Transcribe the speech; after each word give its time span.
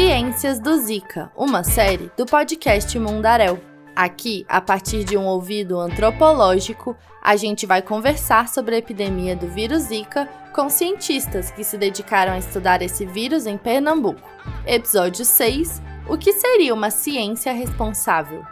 Ciências 0.00 0.58
do 0.58 0.78
Zika, 0.78 1.30
uma 1.36 1.62
série 1.62 2.10
do 2.16 2.24
podcast 2.24 2.98
Mundaréu. 2.98 3.60
Aqui, 3.94 4.46
a 4.48 4.58
partir 4.58 5.04
de 5.04 5.14
um 5.14 5.26
ouvido 5.26 5.78
antropológico, 5.78 6.96
a 7.22 7.36
gente 7.36 7.66
vai 7.66 7.82
conversar 7.82 8.48
sobre 8.48 8.76
a 8.76 8.78
epidemia 8.78 9.36
do 9.36 9.46
vírus 9.46 9.82
Zika 9.82 10.26
com 10.54 10.70
cientistas 10.70 11.50
que 11.50 11.62
se 11.62 11.76
dedicaram 11.76 12.32
a 12.32 12.38
estudar 12.38 12.80
esse 12.80 13.04
vírus 13.04 13.44
em 13.44 13.58
Pernambuco. 13.58 14.26
Episódio 14.66 15.22
6: 15.22 15.82
O 16.08 16.16
que 16.16 16.32
seria 16.32 16.72
uma 16.72 16.88
ciência 16.88 17.52
responsável? 17.52 18.42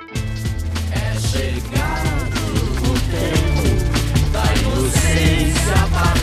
É 0.92 1.18
chegado 1.18 2.44
o 2.84 2.94
tempo 3.08 4.32
da 4.32 4.44
inocência 4.60 5.88
partir, 5.94 6.17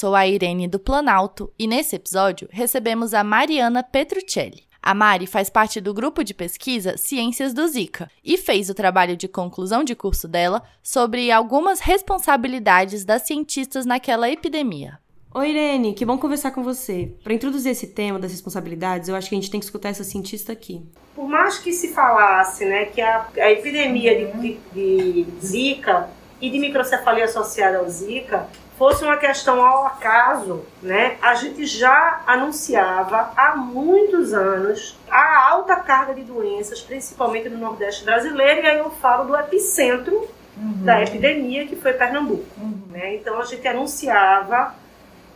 sou 0.00 0.14
a 0.14 0.26
Irene 0.26 0.66
do 0.66 0.78
Planalto 0.78 1.52
e 1.58 1.66
nesse 1.66 1.94
episódio 1.94 2.48
recebemos 2.50 3.12
a 3.12 3.22
Mariana 3.22 3.82
Petruccelli. 3.82 4.62
A 4.82 4.94
Mari 4.94 5.26
faz 5.26 5.50
parte 5.50 5.78
do 5.78 5.92
grupo 5.92 6.24
de 6.24 6.32
pesquisa 6.32 6.96
Ciências 6.96 7.52
do 7.52 7.68
Zika 7.68 8.10
e 8.24 8.38
fez 8.38 8.70
o 8.70 8.74
trabalho 8.74 9.14
de 9.14 9.28
conclusão 9.28 9.84
de 9.84 9.94
curso 9.94 10.26
dela 10.26 10.62
sobre 10.82 11.30
algumas 11.30 11.80
responsabilidades 11.80 13.04
das 13.04 13.26
cientistas 13.26 13.84
naquela 13.84 14.30
epidemia. 14.30 14.98
Oi, 15.34 15.50
Irene, 15.50 15.92
que 15.92 16.06
bom 16.06 16.16
conversar 16.16 16.52
com 16.52 16.62
você. 16.62 17.12
Para 17.22 17.34
introduzir 17.34 17.72
esse 17.72 17.88
tema 17.88 18.18
das 18.18 18.30
responsabilidades, 18.30 19.10
eu 19.10 19.14
acho 19.14 19.28
que 19.28 19.34
a 19.34 19.38
gente 19.38 19.50
tem 19.50 19.60
que 19.60 19.66
escutar 19.66 19.90
essa 19.90 20.02
cientista 20.02 20.50
aqui. 20.50 20.82
Por 21.14 21.28
mais 21.28 21.58
que 21.58 21.74
se 21.74 21.88
falasse 21.88 22.64
né, 22.64 22.86
que 22.86 23.02
a, 23.02 23.28
a 23.36 23.52
epidemia 23.52 24.32
de, 24.32 24.56
de, 24.72 25.24
de 25.24 25.46
Zika 25.46 26.08
e 26.40 26.48
de 26.48 26.58
microcefalia 26.58 27.26
associada 27.26 27.76
ao 27.76 27.88
Zika 27.90 28.48
fosse 28.80 29.04
uma 29.04 29.18
questão 29.18 29.62
ao 29.62 29.84
acaso, 29.88 30.64
né, 30.82 31.18
a 31.20 31.34
gente 31.34 31.66
já 31.66 32.22
anunciava 32.26 33.30
há 33.36 33.54
muitos 33.54 34.32
anos 34.32 34.98
a 35.10 35.50
alta 35.50 35.76
carga 35.76 36.14
de 36.14 36.22
doenças, 36.22 36.80
principalmente 36.80 37.50
no 37.50 37.58
Nordeste 37.58 38.06
brasileiro, 38.06 38.62
e 38.62 38.66
aí 38.66 38.78
eu 38.78 38.90
falo 38.92 39.24
do 39.24 39.36
epicentro 39.36 40.26
uhum. 40.56 40.82
da 40.82 41.02
epidemia, 41.02 41.66
que 41.66 41.76
foi 41.76 41.92
Pernambuco. 41.92 42.46
Uhum. 42.56 42.80
Né? 42.88 43.16
Então 43.16 43.38
a 43.38 43.44
gente 43.44 43.68
anunciava 43.68 44.74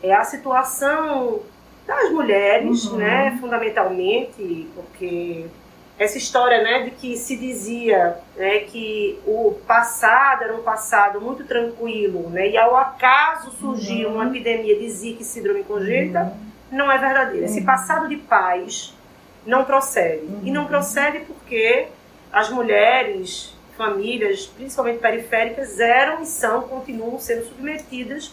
é, 0.03 0.15
a 0.15 0.25
situação 0.25 1.41
das 1.87 2.11
mulheres, 2.13 2.87
uhum. 2.87 2.97
né, 2.97 3.37
fundamentalmente, 3.39 4.71
porque 4.75 5.45
essa 5.99 6.19
história 6.19 6.63
né, 6.63 6.85
de 6.85 6.91
que 6.91 7.17
se 7.17 7.37
dizia 7.37 8.19
né, 8.37 8.61
que 8.61 9.19
o 9.27 9.53
passado 9.67 10.43
era 10.43 10.57
um 10.57 10.63
passado 10.63 11.21
muito 11.21 11.45
tranquilo 11.45 12.29
né, 12.31 12.51
e 12.51 12.59
ao 12.59 12.77
acaso 12.77 13.53
surgiu 13.53 14.09
uhum. 14.09 14.17
uma 14.17 14.27
epidemia 14.27 14.77
de 14.77 14.91
Zika 14.91 15.23
e 15.23 15.25
síndrome 15.25 15.63
congênita, 15.63 16.23
uhum. 16.23 16.37
não 16.73 16.91
é 16.91 16.99
verdadeiro. 16.99 17.45
Esse 17.45 17.61
uhum. 17.61 17.67
passado 17.67 18.09
de 18.09 18.17
paz 18.17 18.93
não 19.47 19.65
procede. 19.65 20.27
E 20.43 20.51
não 20.51 20.63
uhum. 20.63 20.69
procede 20.69 21.21
porque 21.21 21.87
as 22.33 22.51
mulheres, 22.51 23.55
famílias, 23.77 24.47
principalmente 24.47 24.99
periféricas, 24.99 25.79
eram 25.79 26.23
e 26.23 26.27
são, 26.27 26.63
continuam 26.63 27.21
sendo 27.21 27.47
submetidas 27.47 28.33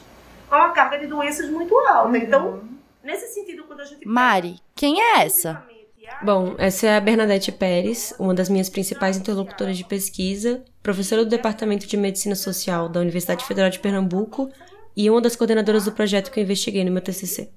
a 0.49 0.57
uma 0.57 0.69
carga 0.71 0.97
de 0.97 1.05
doenças 1.05 1.47
muito 1.47 1.77
alta. 1.77 2.17
Então, 2.17 2.47
uhum. 2.47 2.69
nesse 3.03 3.27
sentido, 3.31 3.65
quando 3.65 3.81
a 3.81 3.85
gente... 3.85 4.07
Mari, 4.07 4.55
quem 4.73 4.99
é 4.99 5.23
essa? 5.23 5.63
Bom, 6.23 6.55
essa 6.57 6.87
é 6.87 6.97
a 6.97 7.01
Bernadette 7.01 7.51
Pérez, 7.51 8.13
uma 8.19 8.33
das 8.33 8.49
minhas 8.49 8.69
principais 8.69 9.17
interlocutoras 9.17 9.77
de 9.77 9.83
pesquisa, 9.83 10.63
professora 10.81 11.23
do 11.23 11.29
Departamento 11.29 11.87
de 11.87 11.97
Medicina 11.97 12.35
Social 12.35 12.87
da 12.87 12.99
Universidade 12.99 13.45
Federal 13.45 13.69
de 13.69 13.79
Pernambuco 13.79 14.51
e 14.95 15.09
uma 15.09 15.21
das 15.21 15.35
coordenadoras 15.35 15.85
do 15.85 15.91
projeto 15.91 16.31
que 16.31 16.39
eu 16.39 16.43
investiguei 16.43 16.83
no 16.83 16.91
meu 16.91 17.01
TCC. 17.01 17.49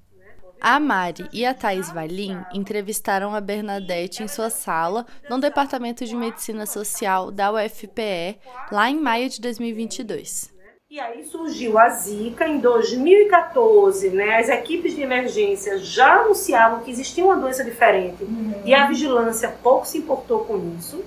A 0.60 0.80
Mari 0.80 1.28
e 1.30 1.44
a 1.44 1.52
Thais 1.52 1.92
Valim 1.92 2.42
entrevistaram 2.54 3.34
a 3.34 3.40
Bernadette 3.40 4.22
em 4.22 4.28
sua 4.28 4.48
sala 4.48 5.04
no 5.28 5.38
Departamento 5.38 6.06
de 6.06 6.16
Medicina 6.16 6.64
Social 6.64 7.30
da 7.30 7.52
UFPE, 7.52 8.38
lá 8.72 8.88
em 8.88 8.98
maio 8.98 9.28
de 9.28 9.42
2022. 9.42 10.53
E 10.94 11.00
aí 11.00 11.24
surgiu 11.24 11.76
a 11.76 11.88
Zika 11.88 12.46
em 12.46 12.60
2014, 12.60 14.10
né? 14.10 14.38
As 14.38 14.48
equipes 14.48 14.94
de 14.94 15.02
emergência 15.02 15.76
já 15.78 16.20
anunciavam 16.20 16.84
que 16.84 16.90
existia 16.92 17.24
uma 17.24 17.34
doença 17.34 17.64
diferente 17.64 18.22
uhum. 18.22 18.62
e 18.64 18.72
a 18.72 18.86
vigilância 18.86 19.52
pouco 19.60 19.88
se 19.88 19.98
importou 19.98 20.44
com 20.44 20.72
isso. 20.78 21.04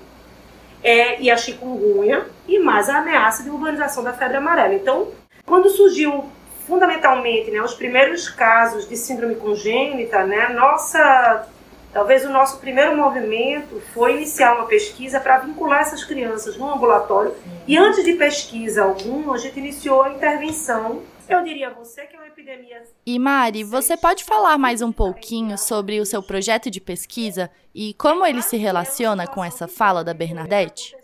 É, 0.84 1.18
e 1.22 1.30
a 1.30 1.38
chikungunya 1.38 2.26
e 2.46 2.58
mais 2.58 2.90
a 2.90 2.98
ameaça 2.98 3.42
de 3.42 3.48
urbanização 3.48 4.04
da 4.04 4.12
febre 4.12 4.36
amarela. 4.36 4.74
Então, 4.74 5.08
quando 5.46 5.70
surgiu 5.70 6.26
fundamentalmente, 6.66 7.50
né, 7.50 7.62
os 7.62 7.72
primeiros 7.72 8.28
casos 8.28 8.86
de 8.86 8.94
síndrome 8.94 9.36
congênita, 9.36 10.22
né, 10.22 10.50
nossa 10.50 11.48
Talvez 11.92 12.24
o 12.24 12.30
nosso 12.30 12.58
primeiro 12.58 12.96
movimento 12.96 13.80
foi 13.94 14.16
iniciar 14.16 14.54
uma 14.54 14.66
pesquisa 14.66 15.18
para 15.20 15.38
vincular 15.38 15.80
essas 15.80 16.04
crianças 16.04 16.56
no 16.56 16.70
ambulatório. 16.70 17.34
E 17.66 17.76
antes 17.76 18.04
de 18.04 18.12
pesquisa 18.14 18.82
alguma, 18.82 19.34
a 19.34 19.38
gente 19.38 19.58
iniciou 19.58 20.02
a 20.02 20.10
intervenção. 20.10 21.02
Eu 21.28 21.42
diria 21.42 21.68
a 21.68 21.72
você 21.72 22.06
que 22.06 22.14
é 22.14 22.18
uma 22.18 22.28
epidemia. 22.28 22.82
E 23.04 23.18
Mari, 23.18 23.64
você 23.64 23.96
pode 23.96 24.24
falar 24.24 24.56
mais 24.58 24.82
um 24.82 24.92
pouquinho 24.92 25.56
sobre 25.58 26.00
o 26.00 26.06
seu 26.06 26.22
projeto 26.22 26.70
de 26.70 26.80
pesquisa 26.80 27.50
e 27.74 27.94
como 27.94 28.24
ele 28.24 28.42
se 28.42 28.56
relaciona 28.56 29.26
com 29.26 29.44
essa 29.44 29.66
fala 29.66 30.04
da 30.04 30.14
Bernadette? 30.14 30.94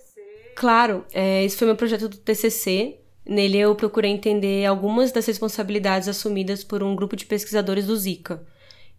Claro, 0.55 1.05
é, 1.13 1.45
esse 1.45 1.57
foi 1.57 1.67
meu 1.67 1.77
projeto 1.77 2.09
do 2.09 2.17
TCC. 2.17 2.99
Nele 3.27 3.59
eu 3.59 3.75
procurei 3.75 4.11
entender 4.11 4.67
algumas 4.67 5.11
das 5.11 5.27
responsabilidades 5.27 6.09
assumidas 6.09 6.63
por 6.63 6.83
um 6.83 6.95
grupo 6.95 7.17
de 7.17 7.25
pesquisadores 7.25 7.87
do 7.87 7.97
Zika. 7.97 8.43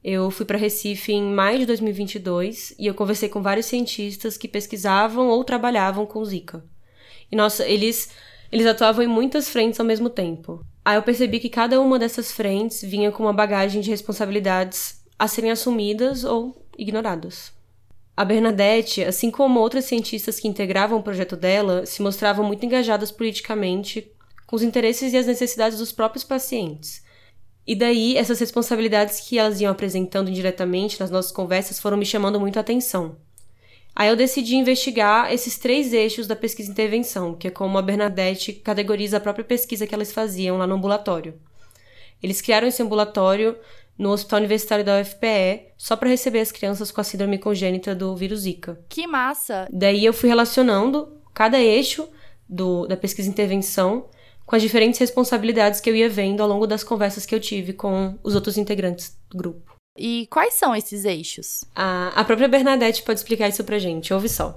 Eu 0.07 0.29
fui 0.29 0.45
para 0.45 0.55
Recife 0.55 1.11
em 1.13 1.33
maio 1.33 1.57
de 1.57 1.65
2022 1.65 2.75
e 2.77 2.85
eu 2.85 2.93
conversei 2.93 3.27
com 3.27 3.41
vários 3.41 3.65
cientistas 3.65 4.37
que 4.37 4.47
pesquisavam 4.47 5.29
ou 5.29 5.43
trabalhavam 5.43 6.05
com 6.05 6.23
Zika. 6.23 6.63
E 7.31 7.35
nossa, 7.35 7.67
eles 7.67 8.11
eles 8.51 8.67
atuavam 8.67 9.03
em 9.03 9.07
muitas 9.07 9.49
frentes 9.49 9.79
ao 9.79 9.85
mesmo 9.85 10.07
tempo. 10.07 10.63
Aí 10.85 10.95
eu 10.95 11.01
percebi 11.01 11.39
que 11.39 11.49
cada 11.49 11.81
uma 11.81 11.97
dessas 11.97 12.31
frentes 12.31 12.83
vinha 12.83 13.11
com 13.11 13.23
uma 13.23 13.33
bagagem 13.33 13.81
de 13.81 13.89
responsabilidades 13.89 15.03
a 15.17 15.27
serem 15.27 15.49
assumidas 15.49 16.23
ou 16.23 16.55
ignoradas. 16.77 17.51
A 18.15 18.23
Bernadette, 18.23 19.03
assim 19.03 19.31
como 19.31 19.59
outras 19.59 19.85
cientistas 19.85 20.39
que 20.39 20.47
integravam 20.47 20.99
o 20.99 21.03
projeto 21.03 21.35
dela, 21.35 21.83
se 21.83 22.03
mostravam 22.03 22.45
muito 22.45 22.63
engajadas 22.63 23.11
politicamente 23.11 24.11
com 24.45 24.55
os 24.55 24.61
interesses 24.61 25.13
e 25.13 25.17
as 25.17 25.25
necessidades 25.25 25.79
dos 25.79 25.91
próprios 25.91 26.23
pacientes. 26.23 27.03
E 27.67 27.75
daí, 27.75 28.15
essas 28.15 28.39
responsabilidades 28.39 29.21
que 29.21 29.39
elas 29.39 29.59
iam 29.59 29.71
apresentando 29.71 30.29
indiretamente 30.29 30.99
nas 30.99 31.09
nossas 31.09 31.31
conversas 31.31 31.79
foram 31.79 31.97
me 31.97 32.05
chamando 32.05 32.39
muito 32.39 32.57
a 32.57 32.61
atenção. 32.61 33.17
Aí 33.95 34.09
eu 34.09 34.15
decidi 34.15 34.55
investigar 34.55 35.33
esses 35.33 35.57
três 35.57 35.93
eixos 35.93 36.27
da 36.27 36.35
pesquisa 36.35 36.69
intervenção, 36.69 37.33
que 37.33 37.47
é 37.47 37.51
como 37.51 37.77
a 37.77 37.81
Bernadette 37.81 38.51
categoriza 38.51 39.17
a 39.17 39.21
própria 39.21 39.45
pesquisa 39.45 39.87
que 39.87 39.95
elas 39.95 40.11
faziam 40.11 40.57
lá 40.57 40.67
no 40.67 40.75
ambulatório. 40.75 41.39
Eles 42.21 42.41
criaram 42.41 42.67
esse 42.67 42.83
ambulatório 42.83 43.57
no 43.97 44.11
Hospital 44.11 44.39
Universitário 44.39 44.83
da 44.83 44.99
UFPE 44.99 45.71
só 45.77 45.95
para 45.95 46.09
receber 46.09 46.41
as 46.41 46.51
crianças 46.51 46.91
com 46.91 46.99
a 46.99 47.03
síndrome 47.03 47.37
congênita 47.37 47.95
do 47.95 48.15
vírus 48.15 48.41
Zika. 48.41 48.77
Que 48.89 49.07
massa! 49.07 49.67
Daí 49.71 50.03
eu 50.03 50.13
fui 50.13 50.27
relacionando 50.27 51.17
cada 51.33 51.59
eixo 51.59 52.07
do, 52.47 52.85
da 52.87 52.97
pesquisa 52.97 53.29
intervenção 53.29 54.09
com 54.45 54.55
as 54.55 54.61
diferentes 54.61 54.99
responsabilidades 54.99 55.81
que 55.81 55.89
eu 55.89 55.95
ia 55.95 56.09
vendo 56.09 56.41
ao 56.41 56.49
longo 56.49 56.67
das 56.67 56.83
conversas 56.83 57.25
que 57.25 57.33
eu 57.33 57.39
tive 57.39 57.73
com 57.73 58.17
os 58.23 58.35
outros 58.35 58.57
integrantes 58.57 59.17
do 59.29 59.37
grupo. 59.37 59.75
E 59.97 60.27
quais 60.27 60.53
são 60.53 60.75
esses 60.75 61.05
eixos? 61.05 61.63
A, 61.73 62.09
a 62.19 62.23
própria 62.23 62.47
Bernadette 62.47 63.03
pode 63.03 63.19
explicar 63.19 63.47
isso 63.47 63.63
pra 63.63 63.79
gente. 63.79 64.13
Ouve 64.13 64.27
só. 64.27 64.55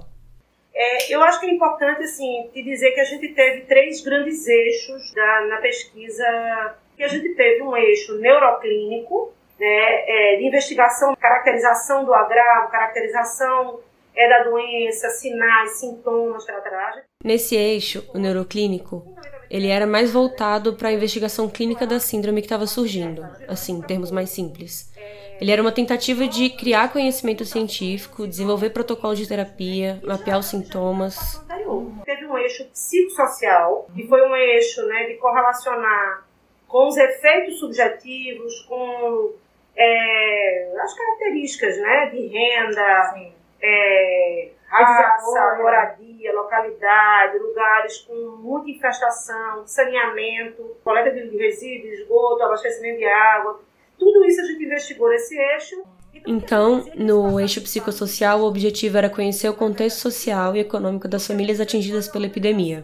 É, 0.73 1.13
eu 1.13 1.21
acho 1.23 1.39
que 1.39 1.45
é 1.45 1.51
importante 1.51 2.03
assim, 2.03 2.49
te 2.53 2.61
dizer 2.61 2.91
que 2.91 2.99
a 2.99 3.05
gente 3.05 3.29
teve 3.33 3.61
três 3.61 4.01
grandes 4.03 4.45
eixos 4.47 5.13
da, 5.13 5.47
na 5.47 5.57
pesquisa. 5.57 6.75
Que 6.95 7.03
a 7.03 7.07
gente 7.07 7.33
teve 7.35 7.63
um 7.63 7.75
eixo 7.75 8.17
neuroclínico, 8.17 9.33
né, 9.57 10.03
é, 10.07 10.37
de 10.37 10.45
investigação, 10.45 11.15
caracterização 11.15 12.03
do 12.03 12.13
agravo, 12.13 12.69
caracterização 12.69 13.79
é 14.15 14.27
da 14.27 14.43
doença, 14.43 15.09
sinais, 15.09 15.79
sintomas 15.79 16.43
traz. 16.45 17.03
Nesse 17.21 17.53
eixo, 17.53 18.09
o 18.13 18.17
neuroclínico, 18.17 19.05
ele 19.49 19.67
era 19.67 19.85
mais 19.85 20.09
voltado 20.09 20.77
para 20.77 20.87
a 20.87 20.93
investigação 20.93 21.49
clínica 21.49 21.85
da 21.85 21.99
síndrome 21.99 22.39
que 22.39 22.45
estava 22.45 22.65
surgindo, 22.65 23.27
assim, 23.45 23.73
em 23.73 23.81
termos 23.81 24.09
mais 24.09 24.29
simples. 24.29 24.89
Ele 25.41 25.51
era 25.51 25.61
uma 25.61 25.73
tentativa 25.73 26.25
de 26.29 26.49
criar 26.49 26.93
conhecimento 26.93 27.43
científico, 27.43 28.25
desenvolver 28.25 28.69
protocolos 28.69 29.17
de 29.17 29.27
terapia, 29.27 29.99
mapear 30.01 30.39
os 30.39 30.45
sintomas. 30.45 31.45
Teve 32.05 32.25
um 32.25 32.37
eixo 32.37 32.63
psicossocial, 32.71 33.89
que 33.93 34.07
foi 34.07 34.21
um 34.21 34.33
eixo 34.33 34.81
né, 34.87 35.07
de 35.07 35.15
correlacionar 35.15 36.25
com 36.69 36.87
os 36.87 36.95
efeitos 36.95 37.59
subjetivos, 37.59 38.61
com 38.61 39.33
é, 39.75 40.71
as 40.81 40.93
características 40.93 41.77
né, 41.79 42.11
de 42.11 42.27
renda, 42.27 43.13
é, 43.61 44.51
raça, 44.69 45.57
moradia, 45.57 46.33
localidade, 46.33 47.39
lugares 47.39 47.97
com 47.99 48.37
muita 48.37 48.69
infestação, 48.69 49.65
saneamento, 49.65 50.77
coleta 50.83 51.11
de 51.11 51.37
resíduos, 51.37 51.99
esgoto, 51.99 52.43
abastecimento 52.43 52.99
de 52.99 53.05
água. 53.05 53.59
Tudo 53.97 54.23
isso 54.25 54.41
a 54.41 54.45
gente 54.45 54.63
investigou 54.63 55.09
nesse 55.09 55.35
eixo. 55.37 55.83
Então, 56.27 56.85
no 56.95 57.39
eixo 57.39 57.61
psicossocial, 57.61 58.39
o 58.39 58.45
objetivo 58.45 58.97
era 58.97 59.09
conhecer 59.09 59.49
o 59.49 59.53
contexto 59.53 59.97
social 59.97 60.55
e 60.55 60.59
econômico 60.59 61.07
das 61.07 61.25
famílias 61.25 61.59
atingidas 61.59 62.07
pela 62.07 62.25
epidemia. 62.25 62.83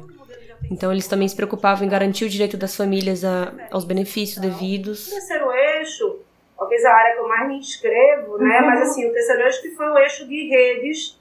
Então, 0.72 0.92
eles 0.92 1.08
também 1.08 1.28
se 1.28 1.36
preocupavam 1.36 1.86
em 1.86 1.90
garantir 1.90 2.26
o 2.26 2.30
direito 2.30 2.58
das 2.58 2.76
famílias 2.76 3.24
a, 3.24 3.54
aos 3.72 3.84
benefícios 3.84 4.40
devidos. 4.40 5.08
O 5.08 5.12
terceiro 5.12 5.52
eixo, 5.52 6.20
talvez 6.58 6.84
a 6.86 6.94
área 6.94 7.14
que 7.14 7.20
eu 7.20 7.28
mais 7.28 7.48
me 7.48 7.58
inscrevo, 7.58 8.38
né? 8.38 8.60
Uhum. 8.60 8.66
Mas, 8.66 8.82
assim, 8.90 9.08
o 9.08 9.14
terceiro 9.14 9.42
eixo 9.44 9.62
que 9.62 9.72
foi 9.72 9.88
o 9.88 9.98
eixo 9.98 10.28
de 10.28 10.50
redes 10.50 11.20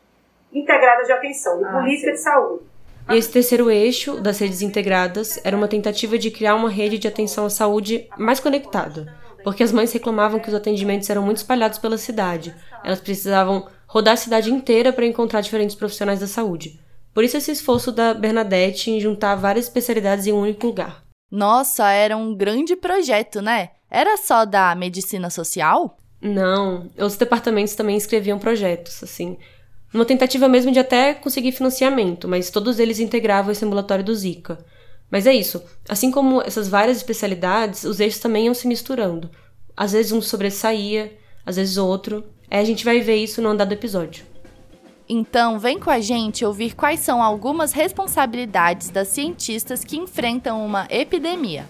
integradas 0.55 1.07
de 1.07 1.13
atenção, 1.13 1.59
de 1.59 1.65
ah, 1.65 1.73
política 1.73 2.09
sim. 2.09 2.15
de 2.15 2.21
saúde. 2.21 2.65
E 3.11 3.17
esse 3.17 3.31
terceiro 3.31 3.71
eixo 3.71 4.21
das 4.21 4.39
redes 4.39 4.63
integradas 4.63 5.39
era 5.45 5.57
uma 5.57 5.69
tentativa 5.69 6.17
de 6.17 6.31
criar 6.31 6.55
uma 6.55 6.71
rede 6.71 6.99
de 6.99 7.07
atenção 7.07 7.45
à 7.45 7.51
saúde 7.51 8.09
mais 8.17 8.41
conectada 8.41 9.15
porque 9.45 9.63
as 9.63 9.71
mães 9.71 9.93
reclamavam 9.93 10.41
que 10.41 10.49
os 10.49 10.55
atendimentos 10.55 11.09
eram 11.11 11.23
muito 11.23 11.37
espalhados 11.37 11.79
pela 11.79 11.99
cidade. 11.99 12.57
Elas 12.83 12.99
precisavam 12.99 13.69
rodar 13.87 14.15
a 14.15 14.17
cidade 14.17 14.51
inteira 14.51 14.93
para 14.93 15.05
encontrar 15.05 15.43
diferentes 15.43 15.77
profissionais 15.77 16.19
da 16.19 16.27
saúde. 16.27 16.81
Por 17.13 17.23
isso 17.23 17.37
esse 17.37 17.53
esforço 17.53 17.93
da 17.93 18.15
Bernadette 18.15 18.91
em 18.91 18.99
juntar 18.99 19.37
várias 19.37 19.67
especialidades 19.67 20.27
em 20.27 20.33
um 20.33 20.41
único 20.41 20.67
lugar. 20.67 21.05
Nossa, 21.31 21.91
era 21.91 22.17
um 22.17 22.35
grande 22.35 22.75
projeto, 22.75 23.43
né? 23.43 23.71
Era 23.91 24.17
só 24.17 24.45
da 24.45 24.75
medicina 24.75 25.29
social? 25.29 25.97
Não, 26.21 26.91
outros 26.97 27.17
departamentos 27.17 27.75
também 27.75 27.97
escreviam 27.97 28.39
projetos, 28.39 29.03
assim, 29.03 29.37
uma 29.95 30.05
tentativa 30.05 30.49
mesmo 30.49 30.73
de 30.73 30.81
até 30.81 31.15
conseguir 31.15 31.53
financiamento, 31.53 32.27
mas 32.27 32.51
todos 32.51 32.79
eles 32.79 32.99
integravam 32.99 33.53
esse 33.53 33.65
ambulatório 33.65 34.05
do 34.05 34.15
Zika. 34.15 34.59
Mas 35.11 35.27
é 35.27 35.33
isso. 35.33 35.63
Assim 35.89 36.11
como 36.11 36.43
essas 36.43 36.69
várias 36.69 36.97
especialidades, 36.97 37.85
os 37.85 38.01
eixos 38.01 38.21
também 38.21 38.47
iam 38.47 38.55
se 38.55 38.67
misturando. 38.67 39.31
Às 39.77 39.93
vezes 39.93 40.11
um 40.11 40.21
sobressaía, 40.21 41.17
às 41.47 41.57
vezes 41.57 41.77
outro. 41.77 42.25
É, 42.51 42.59
a 42.59 42.65
gente 42.65 42.85
vai 42.85 43.01
ver 43.01 43.17
isso 43.17 43.41
no 43.41 43.49
andar 43.49 43.67
do 43.67 43.75
episódio. 43.75 44.25
Então, 45.09 45.59
vem 45.59 45.79
com 45.79 45.91
a 45.91 46.01
gente 46.01 46.45
ouvir 46.45 46.75
quais 46.75 47.01
são 47.01 47.23
algumas 47.23 47.73
responsabilidades 47.73 48.89
das 48.89 49.09
cientistas 49.09 49.85
que 49.85 49.97
enfrentam 49.97 50.65
uma 50.65 50.87
epidemia. 50.91 51.69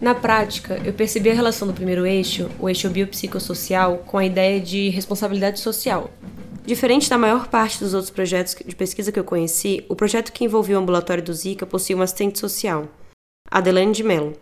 Na 0.00 0.14
prática, 0.14 0.80
eu 0.82 0.94
percebi 0.94 1.28
a 1.28 1.34
relação 1.34 1.68
do 1.68 1.74
primeiro 1.74 2.06
eixo, 2.06 2.50
o 2.58 2.70
eixo 2.70 2.88
biopsicossocial, 2.88 3.98
com 3.98 4.16
a 4.16 4.24
ideia 4.24 4.58
de 4.58 4.88
responsabilidade 4.88 5.60
social. 5.60 6.10
Diferente 6.64 7.10
da 7.10 7.18
maior 7.18 7.48
parte 7.48 7.78
dos 7.78 7.92
outros 7.92 8.10
projetos 8.10 8.56
de 8.64 8.74
pesquisa 8.74 9.12
que 9.12 9.18
eu 9.18 9.24
conheci, 9.24 9.84
o 9.90 9.94
projeto 9.94 10.32
que 10.32 10.44
envolveu 10.44 10.78
o 10.78 10.82
ambulatório 10.82 11.22
do 11.22 11.34
Zika 11.34 11.66
possuía 11.66 11.96
uma 11.96 12.04
assistente 12.04 12.38
social, 12.38 12.88
Adelane 13.50 13.92
de 13.92 14.02
Mello. 14.02 14.32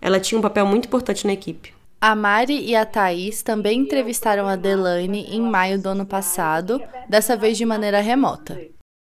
Ela 0.00 0.20
tinha 0.20 0.38
um 0.38 0.42
papel 0.42 0.64
muito 0.64 0.86
importante 0.86 1.26
na 1.26 1.32
equipe. 1.32 1.74
A 2.00 2.14
Mari 2.14 2.64
e 2.64 2.76
a 2.76 2.86
Thaís 2.86 3.42
também 3.42 3.80
entrevistaram 3.80 4.46
a 4.46 4.54
Delane 4.56 5.26
em 5.28 5.40
maio 5.42 5.80
do 5.80 5.88
ano 5.88 6.06
passado, 6.06 6.80
dessa 7.08 7.36
vez 7.36 7.58
de 7.58 7.66
maneira 7.66 8.00
remota. 8.00 8.58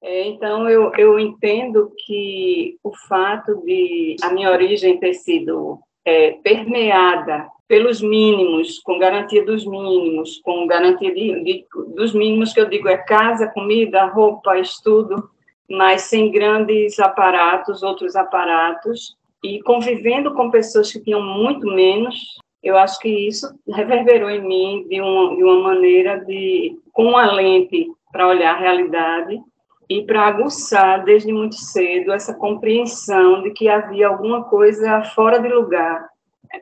É, 0.07 0.27
então, 0.27 0.69
eu, 0.69 0.93
eu 0.99 1.19
entendo 1.19 1.91
que 2.05 2.77
o 2.85 2.95
fato 3.09 3.63
de 3.65 4.17
a 4.23 4.31
minha 4.31 4.51
origem 4.51 4.99
ter 4.99 5.15
sido 5.15 5.79
é, 6.05 6.33
permeada 6.43 7.49
pelos 7.67 8.03
mínimos, 8.03 8.81
com 8.81 8.99
garantia 8.99 9.43
dos 9.47 9.65
mínimos, 9.65 10.43
com 10.45 10.67
garantia 10.67 11.13
de, 11.15 11.43
de, 11.43 11.67
dos 11.97 12.13
mínimos 12.13 12.53
que 12.53 12.61
eu 12.61 12.69
digo 12.69 12.87
é 12.87 12.99
casa, 12.99 13.47
comida, 13.47 14.05
roupa, 14.05 14.59
estudo, 14.59 15.31
mas 15.71 16.03
sem 16.03 16.31
grandes 16.31 17.01
aparatos, 17.01 17.83
outros 17.83 18.15
aparatos, 18.15 19.17
e 19.43 19.63
convivendo 19.63 20.35
com 20.35 20.51
pessoas 20.51 20.93
que 20.93 21.01
tinham 21.01 21.23
muito 21.23 21.67
menos, 21.67 22.37
eu 22.63 22.77
acho 22.77 22.99
que 22.99 23.09
isso 23.09 23.49
reverberou 23.71 24.29
em 24.29 24.47
mim 24.47 24.87
de 24.87 25.01
uma, 25.01 25.35
de 25.35 25.43
uma 25.43 25.63
maneira 25.63 26.23
de, 26.27 26.79
com 26.93 27.05
uma 27.05 27.33
lente 27.33 27.87
para 28.13 28.29
olhar 28.29 28.55
a 28.55 28.61
realidade, 28.61 29.41
e 29.89 30.03
para 30.03 30.27
aguçar 30.27 31.05
desde 31.05 31.33
muito 31.33 31.57
cedo 31.57 32.13
essa 32.13 32.35
compreensão 32.35 33.43
de 33.43 33.51
que 33.51 33.69
havia 33.69 34.09
alguma 34.09 34.45
coisa 34.45 35.03
fora 35.15 35.39
de 35.39 35.49
lugar 35.49 36.09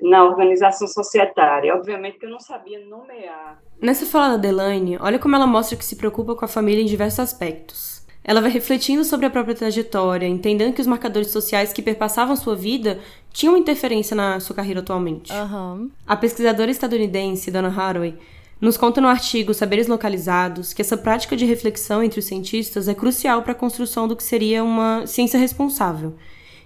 na 0.00 0.24
organização 0.24 0.86
societária. 0.88 1.74
Obviamente 1.74 2.18
que 2.18 2.26
eu 2.26 2.30
não 2.30 2.40
sabia 2.40 2.84
nomear. 2.86 3.60
Nessa 3.80 4.06
fala 4.06 4.30
da 4.30 4.36
Delaine, 4.36 4.98
olha 5.00 5.18
como 5.18 5.36
ela 5.36 5.46
mostra 5.46 5.76
que 5.76 5.84
se 5.84 5.96
preocupa 5.96 6.34
com 6.34 6.44
a 6.44 6.48
família 6.48 6.82
em 6.82 6.86
diversos 6.86 7.20
aspectos. 7.20 8.02
Ela 8.24 8.40
vai 8.40 8.50
refletindo 8.50 9.02
sobre 9.02 9.26
a 9.26 9.30
própria 9.30 9.54
trajetória, 9.54 10.26
entendendo 10.26 10.72
que 10.72 10.80
os 10.80 10.86
marcadores 10.86 11.32
sociais 11.32 11.72
que 11.72 11.82
perpassavam 11.82 12.36
sua 12.36 12.54
vida 12.54 13.00
tinham 13.32 13.56
interferência 13.56 14.14
na 14.14 14.38
sua 14.38 14.54
carreira 14.54 14.78
atualmente. 14.78 15.32
Uhum. 15.32 15.90
A 16.06 16.16
pesquisadora 16.16 16.70
estadunidense 16.70 17.50
Donna 17.50 17.68
Haraway 17.68 18.16
nos 18.62 18.76
conta 18.76 19.00
no 19.00 19.08
artigo 19.08 19.52
Saberes 19.52 19.88
Localizados 19.88 20.72
que 20.72 20.80
essa 20.80 20.96
prática 20.96 21.36
de 21.36 21.44
reflexão 21.44 22.00
entre 22.00 22.20
os 22.20 22.26
cientistas 22.26 22.86
é 22.86 22.94
crucial 22.94 23.42
para 23.42 23.50
a 23.50 23.56
construção 23.56 24.06
do 24.06 24.14
que 24.14 24.22
seria 24.22 24.62
uma 24.62 25.04
ciência 25.04 25.36
responsável. 25.36 26.16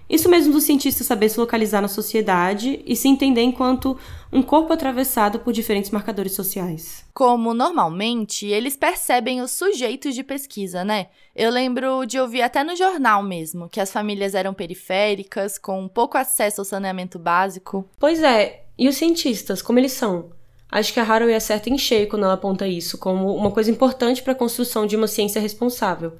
Isso 0.07 0.29
mesmo 0.29 0.53
do 0.53 0.61
cientista 0.61 1.03
saber 1.03 1.27
se 1.27 1.39
localizar 1.39 1.81
na 1.81 1.87
sociedade 1.87 2.81
e 2.85 2.95
se 2.95 3.07
entender 3.07 3.41
enquanto 3.41 3.97
um 4.31 4.43
corpo 4.43 4.71
atravessado 4.71 5.39
por 5.39 5.51
diferentes 5.51 5.89
marcadores 5.89 6.33
sociais. 6.33 7.03
Como 7.15 7.51
normalmente 7.51 8.45
eles 8.45 8.77
percebem 8.77 9.41
os 9.41 9.51
sujeitos 9.51 10.13
de 10.13 10.23
pesquisa, 10.23 10.85
né? 10.85 11.07
Eu 11.35 11.49
lembro 11.49 12.05
de 12.05 12.19
ouvir 12.19 12.43
até 12.43 12.63
no 12.63 12.75
jornal 12.75 13.23
mesmo 13.23 13.67
que 13.67 13.81
as 13.81 13.91
famílias 13.91 14.35
eram 14.35 14.53
periféricas, 14.53 15.57
com 15.57 15.87
pouco 15.87 16.15
acesso 16.15 16.61
ao 16.61 16.65
saneamento 16.65 17.17
básico. 17.17 17.89
Pois 17.99 18.21
é, 18.21 18.65
e 18.77 18.87
os 18.87 18.95
cientistas, 18.95 19.63
como 19.63 19.79
eles 19.79 19.93
são? 19.93 20.36
Acho 20.71 20.93
que 20.93 20.99
a 20.99 21.03
Haraway 21.03 21.35
acerta 21.35 21.69
em 21.69 21.77
cheio 21.77 22.09
quando 22.09 22.23
ela 22.25 22.33
aponta 22.33 22.67
isso 22.67 22.97
como 22.97 23.35
uma 23.35 23.51
coisa 23.51 23.71
importante 23.71 24.21
para 24.21 24.33
a 24.33 24.35
construção 24.35 24.85
de 24.85 24.95
uma 24.95 25.07
ciência 25.07 25.41
responsável. 25.41 26.13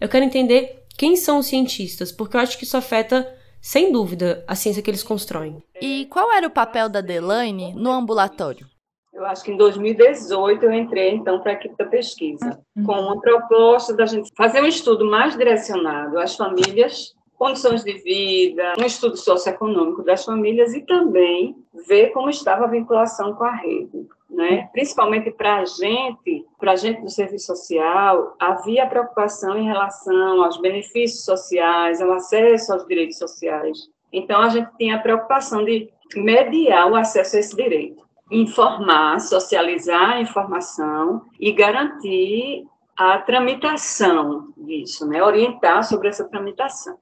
Eu 0.00 0.08
quero 0.08 0.24
entender 0.24 0.84
quem 0.96 1.16
são 1.16 1.38
os 1.38 1.46
cientistas, 1.46 2.12
porque 2.12 2.36
eu 2.36 2.40
acho 2.40 2.58
que 2.58 2.64
isso 2.64 2.76
afeta, 2.76 3.26
sem 3.60 3.90
dúvida, 3.90 4.44
a 4.46 4.54
ciência 4.54 4.82
que 4.82 4.90
eles 4.90 5.02
constroem. 5.02 5.62
E 5.80 6.06
qual 6.06 6.32
era 6.32 6.46
o 6.46 6.50
papel 6.50 6.88
da 6.88 7.00
Delaine 7.00 7.74
no 7.74 7.90
ambulatório? 7.90 8.66
Eu 9.12 9.24
acho 9.24 9.44
que 9.44 9.52
em 9.52 9.56
2018 9.56 10.64
eu 10.64 10.72
entrei 10.72 11.14
então 11.14 11.40
para 11.40 11.52
a 11.52 11.54
equipe 11.54 11.76
da 11.78 11.84
pesquisa, 11.84 12.60
com 12.84 12.92
uma 12.92 13.20
proposta 13.20 13.94
da 13.94 14.06
gente 14.06 14.30
fazer 14.36 14.60
um 14.60 14.66
estudo 14.66 15.08
mais 15.08 15.36
direcionado 15.36 16.18
às 16.18 16.36
famílias 16.36 17.14
condições 17.36 17.84
de 17.84 17.92
vida, 17.94 18.74
um 18.78 18.84
estudo 18.84 19.16
socioeconômico 19.16 20.02
das 20.02 20.24
famílias 20.24 20.74
e 20.74 20.80
também 20.82 21.56
ver 21.86 22.10
como 22.10 22.30
estava 22.30 22.64
a 22.64 22.68
vinculação 22.68 23.34
com 23.34 23.44
a 23.44 23.52
rede. 23.52 24.06
Né? 24.30 24.68
Principalmente 24.72 25.30
para 25.30 25.58
a 25.58 25.64
gente, 25.64 26.44
para 26.58 26.72
a 26.72 26.76
gente 26.76 27.02
do 27.02 27.10
serviço 27.10 27.46
social, 27.46 28.34
havia 28.38 28.86
preocupação 28.86 29.56
em 29.56 29.64
relação 29.64 30.42
aos 30.42 30.56
benefícios 30.60 31.24
sociais, 31.24 32.00
ao 32.00 32.12
acesso 32.12 32.72
aos 32.72 32.86
direitos 32.86 33.18
sociais. 33.18 33.88
Então, 34.12 34.40
a 34.40 34.48
gente 34.48 34.68
tinha 34.76 34.96
a 34.96 35.00
preocupação 35.00 35.64
de 35.64 35.88
mediar 36.16 36.90
o 36.90 36.96
acesso 36.96 37.36
a 37.36 37.40
esse 37.40 37.54
direito, 37.54 38.04
informar, 38.30 39.20
socializar 39.20 40.10
a 40.14 40.20
informação 40.20 41.22
e 41.38 41.52
garantir 41.52 42.64
a 42.96 43.18
tramitação 43.18 44.52
disso, 44.56 45.06
né? 45.06 45.22
orientar 45.22 45.82
sobre 45.84 46.08
essa 46.08 46.24
tramitação. 46.24 46.96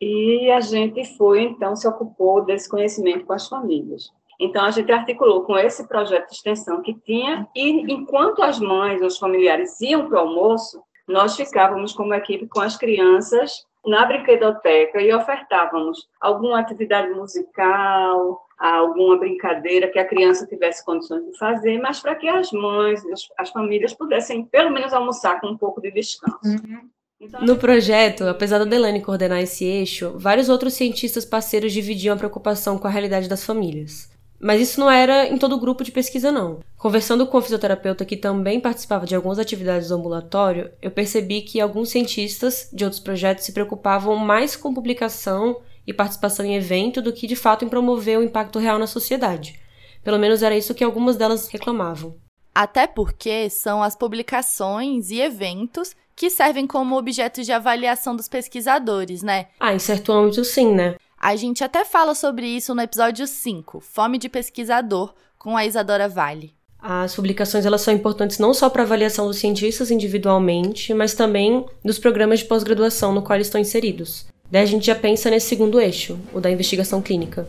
E 0.00 0.50
a 0.50 0.60
gente 0.60 1.04
foi, 1.16 1.42
então, 1.42 1.74
se 1.74 1.86
ocupou 1.88 2.44
desse 2.44 2.68
conhecimento 2.68 3.24
com 3.24 3.32
as 3.32 3.48
famílias. 3.48 4.12
Então, 4.40 4.64
a 4.64 4.70
gente 4.70 4.92
articulou 4.92 5.42
com 5.42 5.58
esse 5.58 5.86
projeto 5.88 6.28
de 6.28 6.36
extensão 6.36 6.80
que 6.80 6.94
tinha, 6.94 7.48
e 7.54 7.92
enquanto 7.92 8.42
as 8.42 8.60
mães, 8.60 9.02
os 9.02 9.18
familiares 9.18 9.80
iam 9.80 10.08
para 10.08 10.18
o 10.18 10.28
almoço, 10.28 10.80
nós 11.08 11.34
ficávamos 11.36 11.92
como 11.92 12.14
equipe 12.14 12.46
com 12.46 12.60
as 12.60 12.76
crianças 12.76 13.66
na 13.84 14.04
brinquedoteca 14.04 15.00
e 15.00 15.12
ofertávamos 15.12 16.06
alguma 16.20 16.60
atividade 16.60 17.10
musical, 17.10 18.40
alguma 18.58 19.16
brincadeira 19.16 19.88
que 19.88 19.98
a 19.98 20.04
criança 20.04 20.46
tivesse 20.46 20.84
condições 20.84 21.24
de 21.24 21.36
fazer, 21.38 21.80
mas 21.80 22.00
para 22.00 22.14
que 22.14 22.28
as 22.28 22.52
mães, 22.52 23.02
as 23.38 23.50
famílias 23.50 23.94
pudessem 23.94 24.44
pelo 24.44 24.70
menos 24.70 24.92
almoçar 24.92 25.40
com 25.40 25.48
um 25.48 25.56
pouco 25.56 25.80
de 25.80 25.90
descanso. 25.90 26.38
Uhum. 26.44 26.90
Então, 27.20 27.44
no 27.44 27.56
projeto, 27.56 28.24
apesar 28.24 28.58
da 28.58 28.64
Delane 28.64 29.02
coordenar 29.02 29.40
esse 29.40 29.64
eixo, 29.64 30.12
vários 30.16 30.48
outros 30.48 30.74
cientistas 30.74 31.24
parceiros 31.24 31.72
dividiam 31.72 32.14
a 32.14 32.18
preocupação 32.18 32.78
com 32.78 32.86
a 32.86 32.90
realidade 32.90 33.28
das 33.28 33.44
famílias. 33.44 34.08
Mas 34.40 34.60
isso 34.60 34.78
não 34.78 34.88
era 34.88 35.26
em 35.26 35.36
todo 35.36 35.56
o 35.56 35.58
grupo 35.58 35.82
de 35.82 35.90
pesquisa, 35.90 36.30
não. 36.30 36.60
Conversando 36.76 37.26
com 37.26 37.36
o 37.36 37.42
fisioterapeuta 37.42 38.04
que 38.04 38.16
também 38.16 38.60
participava 38.60 39.04
de 39.04 39.16
algumas 39.16 39.40
atividades 39.40 39.88
do 39.88 39.96
ambulatório, 39.96 40.70
eu 40.80 40.92
percebi 40.92 41.40
que 41.40 41.60
alguns 41.60 41.90
cientistas 41.90 42.68
de 42.72 42.84
outros 42.84 43.02
projetos 43.02 43.44
se 43.44 43.52
preocupavam 43.52 44.14
mais 44.14 44.54
com 44.54 44.72
publicação 44.72 45.60
e 45.84 45.92
participação 45.92 46.46
em 46.46 46.54
evento 46.54 47.02
do 47.02 47.12
que 47.12 47.26
de 47.26 47.34
fato 47.34 47.64
em 47.64 47.68
promover 47.68 48.16
o 48.16 48.22
impacto 48.22 48.60
real 48.60 48.78
na 48.78 48.86
sociedade. 48.86 49.58
Pelo 50.04 50.20
menos 50.20 50.40
era 50.40 50.56
isso 50.56 50.74
que 50.74 50.84
algumas 50.84 51.16
delas 51.16 51.48
reclamavam. 51.48 52.14
Até 52.54 52.86
porque 52.86 53.48
são 53.50 53.82
as 53.82 53.94
publicações 53.94 55.10
e 55.10 55.20
eventos 55.20 55.94
que 56.16 56.28
servem 56.28 56.66
como 56.66 56.98
objeto 56.98 57.42
de 57.42 57.52
avaliação 57.52 58.16
dos 58.16 58.26
pesquisadores, 58.26 59.22
né? 59.22 59.46
Ah, 59.60 59.72
em 59.72 59.78
certo 59.78 60.12
âmbito 60.12 60.44
sim, 60.44 60.74
né? 60.74 60.96
A 61.20 61.36
gente 61.36 61.62
até 61.62 61.84
fala 61.84 62.14
sobre 62.14 62.46
isso 62.46 62.74
no 62.74 62.82
episódio 62.82 63.26
5, 63.26 63.80
Fome 63.80 64.18
de 64.18 64.28
Pesquisador, 64.28 65.14
com 65.38 65.56
a 65.56 65.64
Isadora 65.64 66.08
Vale. 66.08 66.54
As 66.80 67.14
publicações 67.14 67.66
elas 67.66 67.80
são 67.80 67.92
importantes 67.92 68.38
não 68.38 68.54
só 68.54 68.70
para 68.70 68.82
a 68.82 68.84
avaliação 68.84 69.26
dos 69.26 69.38
cientistas 69.38 69.90
individualmente, 69.90 70.94
mas 70.94 71.14
também 71.14 71.66
dos 71.84 71.98
programas 71.98 72.40
de 72.40 72.44
pós-graduação 72.44 73.12
no 73.12 73.22
qual 73.22 73.36
eles 73.36 73.48
estão 73.48 73.60
inseridos. 73.60 74.26
Daí 74.50 74.62
a 74.62 74.66
gente 74.66 74.86
já 74.86 74.94
pensa 74.94 75.28
nesse 75.28 75.48
segundo 75.48 75.80
eixo, 75.80 76.18
o 76.32 76.40
da 76.40 76.50
investigação 76.50 77.02
clínica. 77.02 77.48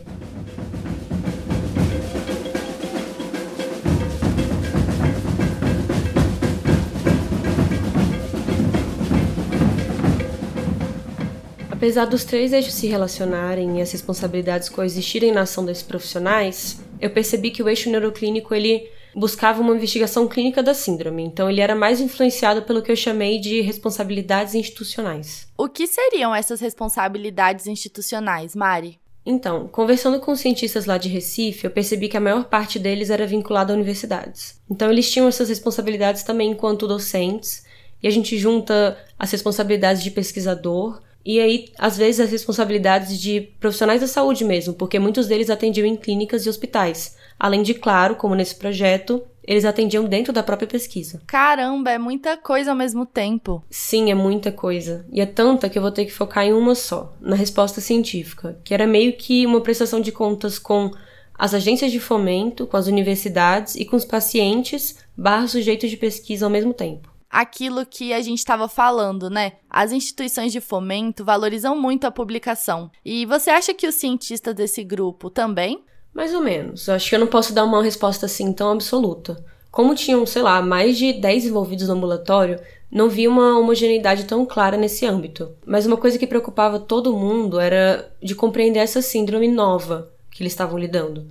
Apesar 11.80 12.04
dos 12.04 12.24
três 12.24 12.52
eixos 12.52 12.74
se 12.74 12.86
relacionarem 12.86 13.78
e 13.78 13.80
as 13.80 13.90
responsabilidades 13.90 14.68
coexistirem 14.68 15.32
na 15.32 15.40
ação 15.40 15.64
desses 15.64 15.82
profissionais, 15.82 16.78
eu 17.00 17.08
percebi 17.08 17.50
que 17.50 17.62
o 17.62 17.68
eixo 17.70 17.88
neuroclínico 17.88 18.54
ele 18.54 18.86
buscava 19.14 19.62
uma 19.62 19.74
investigação 19.74 20.28
clínica 20.28 20.62
da 20.62 20.74
síndrome, 20.74 21.22
então 21.22 21.48
ele 21.48 21.62
era 21.62 21.74
mais 21.74 21.98
influenciado 21.98 22.60
pelo 22.64 22.82
que 22.82 22.92
eu 22.92 22.96
chamei 22.96 23.40
de 23.40 23.62
responsabilidades 23.62 24.54
institucionais. 24.54 25.48
O 25.56 25.70
que 25.70 25.86
seriam 25.86 26.34
essas 26.34 26.60
responsabilidades 26.60 27.66
institucionais, 27.66 28.54
Mari? 28.54 29.00
Então, 29.24 29.66
conversando 29.66 30.20
com 30.20 30.36
cientistas 30.36 30.84
lá 30.84 30.98
de 30.98 31.08
Recife, 31.08 31.64
eu 31.64 31.70
percebi 31.70 32.08
que 32.08 32.16
a 32.18 32.20
maior 32.20 32.44
parte 32.44 32.78
deles 32.78 33.08
era 33.08 33.26
vinculada 33.26 33.72
a 33.72 33.76
universidades. 33.76 34.60
Então, 34.70 34.90
eles 34.90 35.10
tinham 35.10 35.26
essas 35.26 35.48
responsabilidades 35.48 36.24
também 36.24 36.50
enquanto 36.50 36.86
docentes, 36.86 37.64
e 38.02 38.06
a 38.06 38.10
gente 38.10 38.36
junta 38.36 38.98
as 39.18 39.30
responsabilidades 39.30 40.02
de 40.02 40.10
pesquisador 40.10 41.00
e 41.24 41.38
aí, 41.38 41.68
às 41.78 41.96
vezes, 41.96 42.20
as 42.20 42.30
responsabilidades 42.30 43.20
de 43.20 43.40
profissionais 43.60 44.00
da 44.00 44.06
saúde 44.06 44.44
mesmo, 44.44 44.74
porque 44.74 44.98
muitos 44.98 45.26
deles 45.26 45.50
atendiam 45.50 45.86
em 45.86 45.96
clínicas 45.96 46.46
e 46.46 46.48
hospitais. 46.48 47.16
Além 47.38 47.62
de, 47.62 47.74
claro, 47.74 48.16
como 48.16 48.34
nesse 48.34 48.54
projeto, 48.54 49.22
eles 49.42 49.64
atendiam 49.64 50.04
dentro 50.04 50.32
da 50.32 50.42
própria 50.42 50.68
pesquisa. 50.68 51.20
Caramba, 51.26 51.90
é 51.90 51.98
muita 51.98 52.36
coisa 52.36 52.70
ao 52.70 52.76
mesmo 52.76 53.04
tempo. 53.04 53.62
Sim, 53.68 54.10
é 54.10 54.14
muita 54.14 54.50
coisa. 54.52 55.06
E 55.12 55.20
é 55.20 55.26
tanta 55.26 55.68
que 55.68 55.76
eu 55.76 55.82
vou 55.82 55.90
ter 55.90 56.04
que 56.04 56.12
focar 56.12 56.44
em 56.44 56.52
uma 56.52 56.74
só, 56.74 57.14
na 57.20 57.36
resposta 57.36 57.80
científica, 57.80 58.58
que 58.64 58.72
era 58.72 58.86
meio 58.86 59.14
que 59.14 59.44
uma 59.44 59.60
prestação 59.60 60.00
de 60.00 60.12
contas 60.12 60.58
com 60.58 60.90
as 61.36 61.54
agências 61.54 61.90
de 61.90 61.98
fomento, 61.98 62.66
com 62.66 62.76
as 62.76 62.86
universidades 62.86 63.74
e 63.74 63.84
com 63.84 63.96
os 63.96 64.04
pacientes 64.04 64.98
barra 65.16 65.48
sujeitos 65.48 65.90
de 65.90 65.96
pesquisa 65.96 66.44
ao 66.44 66.50
mesmo 66.50 66.74
tempo 66.74 67.09
aquilo 67.30 67.86
que 67.86 68.12
a 68.12 68.20
gente 68.20 68.38
estava 68.38 68.66
falando, 68.66 69.30
né? 69.30 69.52
As 69.70 69.92
instituições 69.92 70.52
de 70.52 70.60
fomento 70.60 71.24
valorizam 71.24 71.78
muito 71.78 72.06
a 72.06 72.10
publicação. 72.10 72.90
E 73.04 73.24
você 73.24 73.50
acha 73.50 73.72
que 73.72 73.86
os 73.86 73.94
cientistas 73.94 74.54
desse 74.54 74.82
grupo 74.82 75.30
também? 75.30 75.84
Mais 76.12 76.34
ou 76.34 76.42
menos. 76.42 76.88
Acho 76.88 77.08
que 77.08 77.14
eu 77.14 77.20
não 77.20 77.28
posso 77.28 77.54
dar 77.54 77.64
uma 77.64 77.82
resposta 77.82 78.26
assim 78.26 78.52
tão 78.52 78.72
absoluta. 78.72 79.42
Como 79.70 79.94
tinham, 79.94 80.26
sei 80.26 80.42
lá, 80.42 80.60
mais 80.60 80.98
de 80.98 81.12
10 81.12 81.46
envolvidos 81.46 81.86
no 81.86 81.94
ambulatório, 81.94 82.58
não 82.90 83.08
vi 83.08 83.28
uma 83.28 83.56
homogeneidade 83.56 84.24
tão 84.24 84.44
clara 84.44 84.76
nesse 84.76 85.06
âmbito. 85.06 85.52
Mas 85.64 85.86
uma 85.86 85.96
coisa 85.96 86.18
que 86.18 86.26
preocupava 86.26 86.80
todo 86.80 87.16
mundo 87.16 87.60
era 87.60 88.12
de 88.20 88.34
compreender 88.34 88.80
essa 88.80 89.00
síndrome 89.00 89.46
nova 89.46 90.10
que 90.30 90.42
eles 90.42 90.52
estavam 90.52 90.76
lidando. 90.76 91.26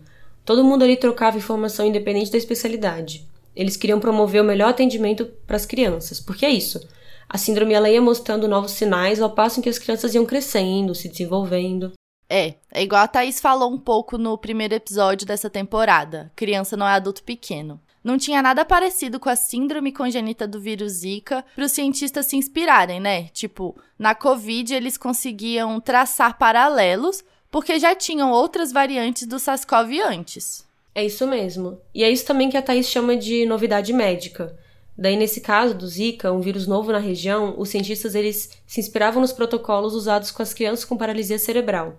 Todo 0.45 0.63
mundo 0.63 0.83
ali 0.83 0.95
trocava 0.95 1.37
informação 1.37 1.85
independente 1.85 2.31
da 2.31 2.37
especialidade. 2.37 3.27
Eles 3.59 3.75
queriam 3.75 3.99
promover 3.99 4.41
o 4.41 4.45
melhor 4.45 4.69
atendimento 4.69 5.25
para 5.45 5.57
as 5.57 5.65
crianças, 5.65 6.17
porque 6.17 6.45
é 6.45 6.49
isso. 6.49 6.79
A 7.27 7.37
síndrome 7.37 7.73
ela 7.73 7.89
ia 7.89 8.01
mostrando 8.01 8.47
novos 8.47 8.71
sinais 8.71 9.21
ao 9.21 9.31
passo 9.31 9.59
em 9.59 9.61
que 9.61 9.67
as 9.67 9.77
crianças 9.77 10.15
iam 10.15 10.25
crescendo, 10.25 10.95
se 10.95 11.09
desenvolvendo. 11.09 11.91
É, 12.29 12.53
é 12.71 12.81
igual 12.81 13.03
a 13.03 13.07
Thaís 13.07 13.41
falou 13.41 13.69
um 13.69 13.77
pouco 13.77 14.17
no 14.17 14.37
primeiro 14.37 14.75
episódio 14.75 15.27
dessa 15.27 15.49
temporada. 15.49 16.31
Criança 16.37 16.77
não 16.77 16.87
é 16.87 16.93
adulto 16.93 17.21
pequeno. 17.21 17.81
Não 18.01 18.17
tinha 18.17 18.41
nada 18.41 18.63
parecido 18.63 19.19
com 19.19 19.27
a 19.27 19.35
síndrome 19.35 19.91
congênita 19.91 20.47
do 20.47 20.61
vírus 20.61 20.93
Zika 20.93 21.43
para 21.53 21.65
os 21.65 21.73
cientistas 21.73 22.27
se 22.27 22.37
inspirarem, 22.37 23.01
né? 23.01 23.23
Tipo, 23.33 23.75
na 23.99 24.15
Covid 24.15 24.73
eles 24.73 24.97
conseguiam 24.97 25.81
traçar 25.81 26.37
paralelos 26.37 27.25
porque 27.51 27.77
já 27.77 27.93
tinham 27.93 28.31
outras 28.31 28.71
variantes 28.71 29.27
do 29.27 29.35
SARS-CoV 29.35 29.99
antes. 29.99 30.68
É 30.93 31.05
isso 31.05 31.27
mesmo. 31.27 31.79
E 31.93 32.03
é 32.03 32.10
isso 32.10 32.25
também 32.25 32.50
que 32.50 32.58
a 32.58 32.62
Thais 32.62 32.88
chama 32.88 33.15
de 33.15 33.46
novidade 33.46 33.93
médica. 33.93 34.58
Daí, 34.98 35.15
nesse 35.15 35.39
caso 35.39 35.74
do 35.74 35.88
Zika, 35.88 36.31
um 36.31 36.41
vírus 36.41 36.67
novo 36.67 36.91
na 36.91 36.98
região, 36.98 37.55
os 37.58 37.69
cientistas 37.69 38.15
eles 38.15 38.50
se 38.67 38.81
inspiravam 38.81 39.22
nos 39.22 39.31
protocolos 39.31 39.93
usados 39.93 40.29
com 40.29 40.43
as 40.43 40.53
crianças 40.53 40.84
com 40.84 40.98
paralisia 40.98 41.39
cerebral. 41.39 41.98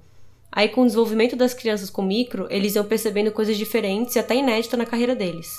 Aí, 0.53 0.69
com 0.69 0.83
o 0.83 0.85
desenvolvimento 0.85 1.35
das 1.35 1.55
crianças 1.55 1.89
com 1.89 2.03
micro, 2.03 2.47
eles 2.51 2.75
iam 2.75 2.85
percebendo 2.85 3.31
coisas 3.31 3.57
diferentes 3.57 4.17
e 4.17 4.19
até 4.19 4.35
inéditas 4.35 4.79
na 4.79 4.85
carreira 4.85 5.15
deles. 5.15 5.51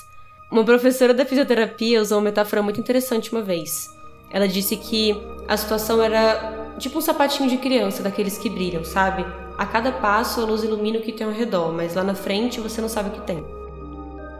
Uma 0.52 0.64
professora 0.66 1.14
da 1.14 1.26
fisioterapia 1.26 2.02
usou 2.02 2.18
uma 2.18 2.26
metáfora 2.26 2.62
muito 2.62 2.80
interessante 2.80 3.32
uma 3.32 3.42
vez. 3.42 3.88
Ela 4.30 4.48
disse 4.48 4.76
que 4.76 5.16
a 5.48 5.58
situação 5.58 6.02
era 6.04 6.76
tipo 6.78 6.98
um 7.00 7.02
sapatinho 7.02 7.50
de 7.50 7.58
criança, 7.58 8.04
daqueles 8.04 8.38
que 8.38 8.50
brilham, 8.50 8.84
sabe? 8.84 9.26
A 9.62 9.66
cada 9.68 9.92
passo 9.92 10.42
a 10.42 10.44
luz 10.44 10.64
ilumina 10.64 10.98
o 10.98 11.04
que 11.04 11.12
tem 11.12 11.28
ao 11.28 11.32
redor, 11.32 11.72
mas 11.72 11.94
lá 11.94 12.04
na 12.04 12.16
frente 12.16 12.60
você 12.60 12.82
não 12.82 12.90
sabe 12.90 13.10
o 13.10 13.12
que 13.12 13.28
tem. 13.28 13.46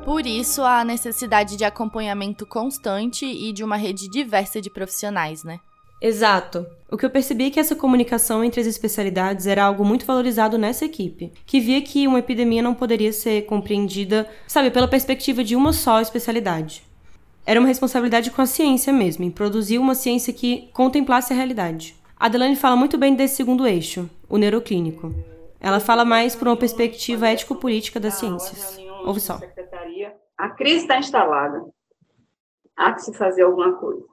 Por 0.04 0.26
isso, 0.26 0.64
a 0.64 0.84
necessidade 0.84 1.56
de 1.56 1.64
acompanhamento 1.64 2.44
constante 2.44 3.24
e 3.24 3.54
de 3.54 3.64
uma 3.64 3.76
rede 3.76 4.10
diversa 4.10 4.60
de 4.60 4.68
profissionais, 4.72 5.44
né? 5.44 5.60
Exato. 6.02 6.66
O 6.90 6.98
que 6.98 7.06
eu 7.06 7.10
percebi 7.12 7.46
é 7.46 7.50
que 7.52 7.60
essa 7.60 7.76
comunicação 7.76 8.44
entre 8.44 8.62
as 8.62 8.66
especialidades 8.66 9.46
era 9.46 9.64
algo 9.64 9.86
muito 9.86 10.08
valorizado 10.08 10.58
nessa 10.58 10.86
equipe, 10.86 11.32
que 11.46 11.60
via 11.60 11.84
que 11.84 12.08
uma 12.08 12.18
epidemia 12.18 12.64
não 12.64 12.74
poderia 12.74 13.14
ser 13.14 13.44
compreendida, 13.44 14.28
sabe, 14.48 14.72
pela 14.72 14.88
perspectiva 14.88 15.44
de 15.44 15.56
uma 15.56 15.72
só 15.72 16.02
especialidade. 16.02 16.82
Era 17.46 17.60
uma 17.60 17.70
responsabilidade 17.70 18.32
com 18.32 18.42
a 18.42 18.48
ciência 18.48 18.92
mesmo, 18.92 19.24
em 19.24 19.30
produzir 19.30 19.78
uma 19.78 19.94
ciência 19.94 20.34
que 20.34 20.68
contemplasse 20.74 21.32
a 21.32 21.36
realidade. 21.36 22.01
A 22.22 22.28
Delaney 22.28 22.56
fala 22.56 22.76
muito 22.76 23.00
bem 23.00 23.16
desse 23.16 23.38
segundo 23.38 23.66
eixo, 23.66 24.08
o 24.30 24.38
neuroclínico. 24.38 25.10
Ela 25.60 25.80
fala 25.80 26.06
mais 26.06 26.36
por 26.36 26.48
uma 26.48 26.56
perspectiva 26.56 27.28
ético-política 27.28 28.00
das 28.00 28.14
ciências. 28.14 28.78
Ouve 29.04 29.20
só. 29.20 29.40
A 30.38 30.50
crise 30.50 30.84
está 30.84 31.00
instalada. 31.00 31.66
Há 32.78 32.94
que 32.94 33.02
se 33.02 33.14
fazer 33.16 33.42
alguma 33.42 33.74
coisa. 33.74 34.06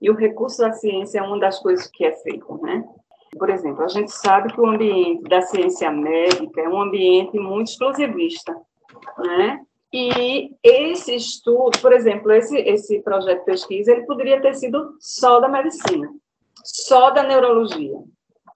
E 0.00 0.10
o 0.10 0.14
recurso 0.14 0.62
da 0.62 0.72
ciência 0.72 1.18
é 1.18 1.22
uma 1.22 1.38
das 1.38 1.58
coisas 1.58 1.86
que 1.88 2.06
é 2.06 2.12
feito, 2.22 2.58
né? 2.62 2.88
Por 3.38 3.50
exemplo, 3.50 3.84
a 3.84 3.88
gente 3.88 4.10
sabe 4.12 4.50
que 4.50 4.58
o 4.58 4.66
ambiente 4.66 5.24
da 5.24 5.42
ciência 5.42 5.90
médica 5.90 6.58
é 6.58 6.68
um 6.70 6.80
ambiente 6.80 7.38
muito 7.38 7.68
exclusivista, 7.68 8.56
né? 9.18 9.60
E 9.92 10.54
esse 10.62 11.14
estudo, 11.14 11.78
por 11.82 11.92
exemplo, 11.92 12.32
esse, 12.32 12.56
esse 12.56 13.00
projeto 13.00 13.40
de 13.40 13.44
pesquisa, 13.44 13.92
ele 13.92 14.06
poderia 14.06 14.40
ter 14.40 14.54
sido 14.54 14.96
só 14.98 15.38
da 15.38 15.50
medicina 15.50 16.10
só 16.62 17.10
da 17.10 17.22
neurologia, 17.22 17.98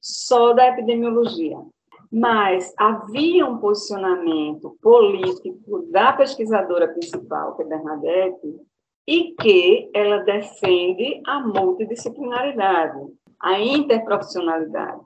só 0.00 0.52
da 0.52 0.66
epidemiologia. 0.68 1.58
Mas 2.10 2.72
havia 2.78 3.46
um 3.46 3.58
posicionamento 3.58 4.76
político 4.80 5.86
da 5.90 6.12
pesquisadora 6.12 6.88
principal, 6.88 7.56
que 7.56 7.62
é 7.62 7.66
Bernadette, 7.66 8.60
e 9.06 9.34
que 9.40 9.90
ela 9.94 10.18
defende 10.18 11.20
a 11.26 11.40
multidisciplinaridade, 11.40 12.98
a 13.40 13.60
interprofissionalidade. 13.60 15.00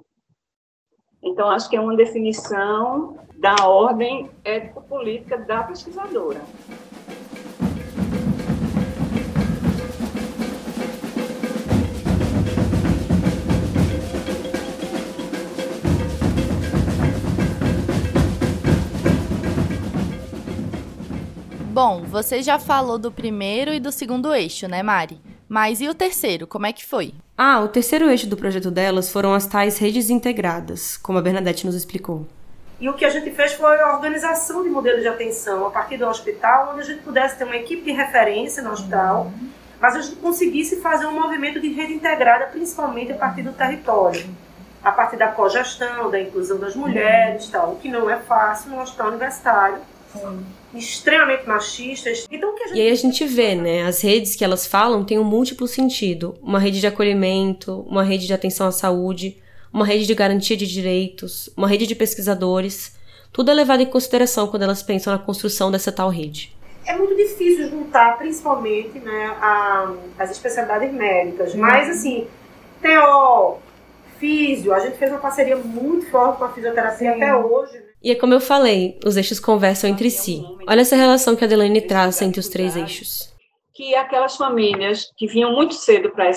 Então, 1.22 1.50
acho 1.50 1.68
que 1.68 1.76
é 1.76 1.80
uma 1.80 1.96
definição 1.96 3.18
da 3.36 3.66
ordem 3.66 4.30
ético-política 4.42 5.36
da 5.36 5.64
pesquisadora. 5.64 6.40
Bom, 21.82 22.02
você 22.02 22.42
já 22.42 22.58
falou 22.58 22.98
do 22.98 23.10
primeiro 23.10 23.72
e 23.72 23.80
do 23.80 23.90
segundo 23.90 24.34
eixo, 24.34 24.68
né, 24.68 24.82
Mari? 24.82 25.18
Mas 25.48 25.80
e 25.80 25.88
o 25.88 25.94
terceiro, 25.94 26.46
como 26.46 26.66
é 26.66 26.74
que 26.74 26.84
foi? 26.84 27.14
Ah, 27.38 27.58
o 27.60 27.68
terceiro 27.68 28.10
eixo 28.10 28.26
do 28.26 28.36
projeto 28.36 28.70
delas 28.70 29.10
foram 29.10 29.32
as 29.32 29.46
tais 29.46 29.78
redes 29.78 30.10
integradas, 30.10 30.98
como 30.98 31.16
a 31.18 31.22
Bernadette 31.22 31.64
nos 31.64 31.74
explicou. 31.74 32.26
E 32.78 32.86
o 32.86 32.92
que 32.92 33.02
a 33.06 33.08
gente 33.08 33.30
fez 33.30 33.54
foi 33.54 33.80
a 33.80 33.94
organização 33.94 34.62
de 34.62 34.68
modelo 34.68 35.00
de 35.00 35.08
atenção 35.08 35.66
a 35.66 35.70
partir 35.70 35.96
do 35.96 36.06
hospital, 36.06 36.72
onde 36.72 36.82
a 36.82 36.84
gente 36.84 37.00
pudesse 37.00 37.38
ter 37.38 37.44
uma 37.44 37.56
equipe 37.56 37.80
de 37.80 37.92
referência 37.92 38.62
no 38.62 38.72
hospital, 38.72 39.32
uhum. 39.34 39.48
mas 39.80 39.96
a 39.96 40.02
gente 40.02 40.16
conseguisse 40.16 40.82
fazer 40.82 41.06
um 41.06 41.18
movimento 41.18 41.58
de 41.58 41.72
rede 41.72 41.94
integrada, 41.94 42.44
principalmente 42.48 43.12
a 43.12 43.16
partir 43.16 43.40
do 43.40 43.54
território, 43.54 44.26
a 44.84 44.92
partir 44.92 45.16
da 45.16 45.28
cogestão, 45.28 46.10
da 46.10 46.20
inclusão 46.20 46.58
das 46.58 46.76
mulheres, 46.76 47.48
tal, 47.48 47.72
o 47.72 47.76
que 47.76 47.88
não 47.88 48.10
é 48.10 48.18
fácil 48.18 48.68
no 48.68 48.82
hospital 48.82 49.08
universitário 49.08 49.78
extremamente 50.74 51.46
machistas. 51.46 52.26
Então, 52.30 52.56
gente... 52.58 52.76
E 52.76 52.80
aí 52.80 52.90
a 52.90 52.94
gente 52.94 53.24
vê, 53.24 53.54
né? 53.54 53.84
As 53.84 54.00
redes 54.02 54.36
que 54.36 54.44
elas 54.44 54.66
falam 54.66 55.04
têm 55.04 55.18
um 55.18 55.24
múltiplo 55.24 55.66
sentido. 55.66 56.36
Uma 56.42 56.58
rede 56.58 56.80
de 56.80 56.86
acolhimento, 56.86 57.80
uma 57.88 58.02
rede 58.02 58.26
de 58.26 58.34
atenção 58.34 58.66
à 58.66 58.72
saúde, 58.72 59.40
uma 59.72 59.84
rede 59.84 60.06
de 60.06 60.14
garantia 60.14 60.56
de 60.56 60.66
direitos, 60.66 61.50
uma 61.56 61.68
rede 61.68 61.86
de 61.86 61.94
pesquisadores. 61.94 62.96
Tudo 63.32 63.50
é 63.50 63.54
levado 63.54 63.82
em 63.82 63.86
consideração 63.86 64.48
quando 64.48 64.62
elas 64.62 64.82
pensam 64.82 65.12
na 65.12 65.18
construção 65.18 65.70
dessa 65.70 65.92
tal 65.92 66.08
rede. 66.08 66.56
É 66.86 66.96
muito 66.96 67.14
difícil 67.14 67.68
juntar, 67.68 68.18
principalmente, 68.18 68.98
né, 68.98 69.36
a, 69.40 69.92
as 70.18 70.30
especialidades 70.30 70.92
médicas. 70.92 71.54
Uhum. 71.54 71.60
Mas, 71.60 71.88
assim, 71.88 72.26
TO, 72.82 73.58
físio, 74.18 74.72
a 74.72 74.80
gente 74.80 74.96
fez 74.96 75.10
uma 75.10 75.20
parceria 75.20 75.56
muito 75.56 76.10
forte 76.10 76.38
com 76.38 76.44
a 76.44 76.52
fisioterapia 76.52 77.12
Sim. 77.12 77.22
até 77.22 77.36
hoje. 77.36 77.74
Né? 77.74 77.89
E 78.02 78.10
é 78.10 78.14
como 78.14 78.32
eu 78.32 78.40
falei, 78.40 78.98
os 79.04 79.18
eixos 79.18 79.38
conversam 79.38 79.90
entre 79.90 80.10
si. 80.10 80.42
Olha 80.66 80.80
essa 80.80 80.96
relação 80.96 81.36
que 81.36 81.44
a 81.44 81.46
Delaney 81.46 81.82
traz 81.82 82.22
entre 82.22 82.40
os 82.40 82.48
três 82.48 82.74
eixos. 82.74 83.34
Que 83.74 83.94
aquelas 83.94 84.36
famílias 84.36 85.12
que 85.18 85.26
vinham 85.26 85.52
muito 85.52 85.74
cedo 85.74 86.10
para 86.10 86.30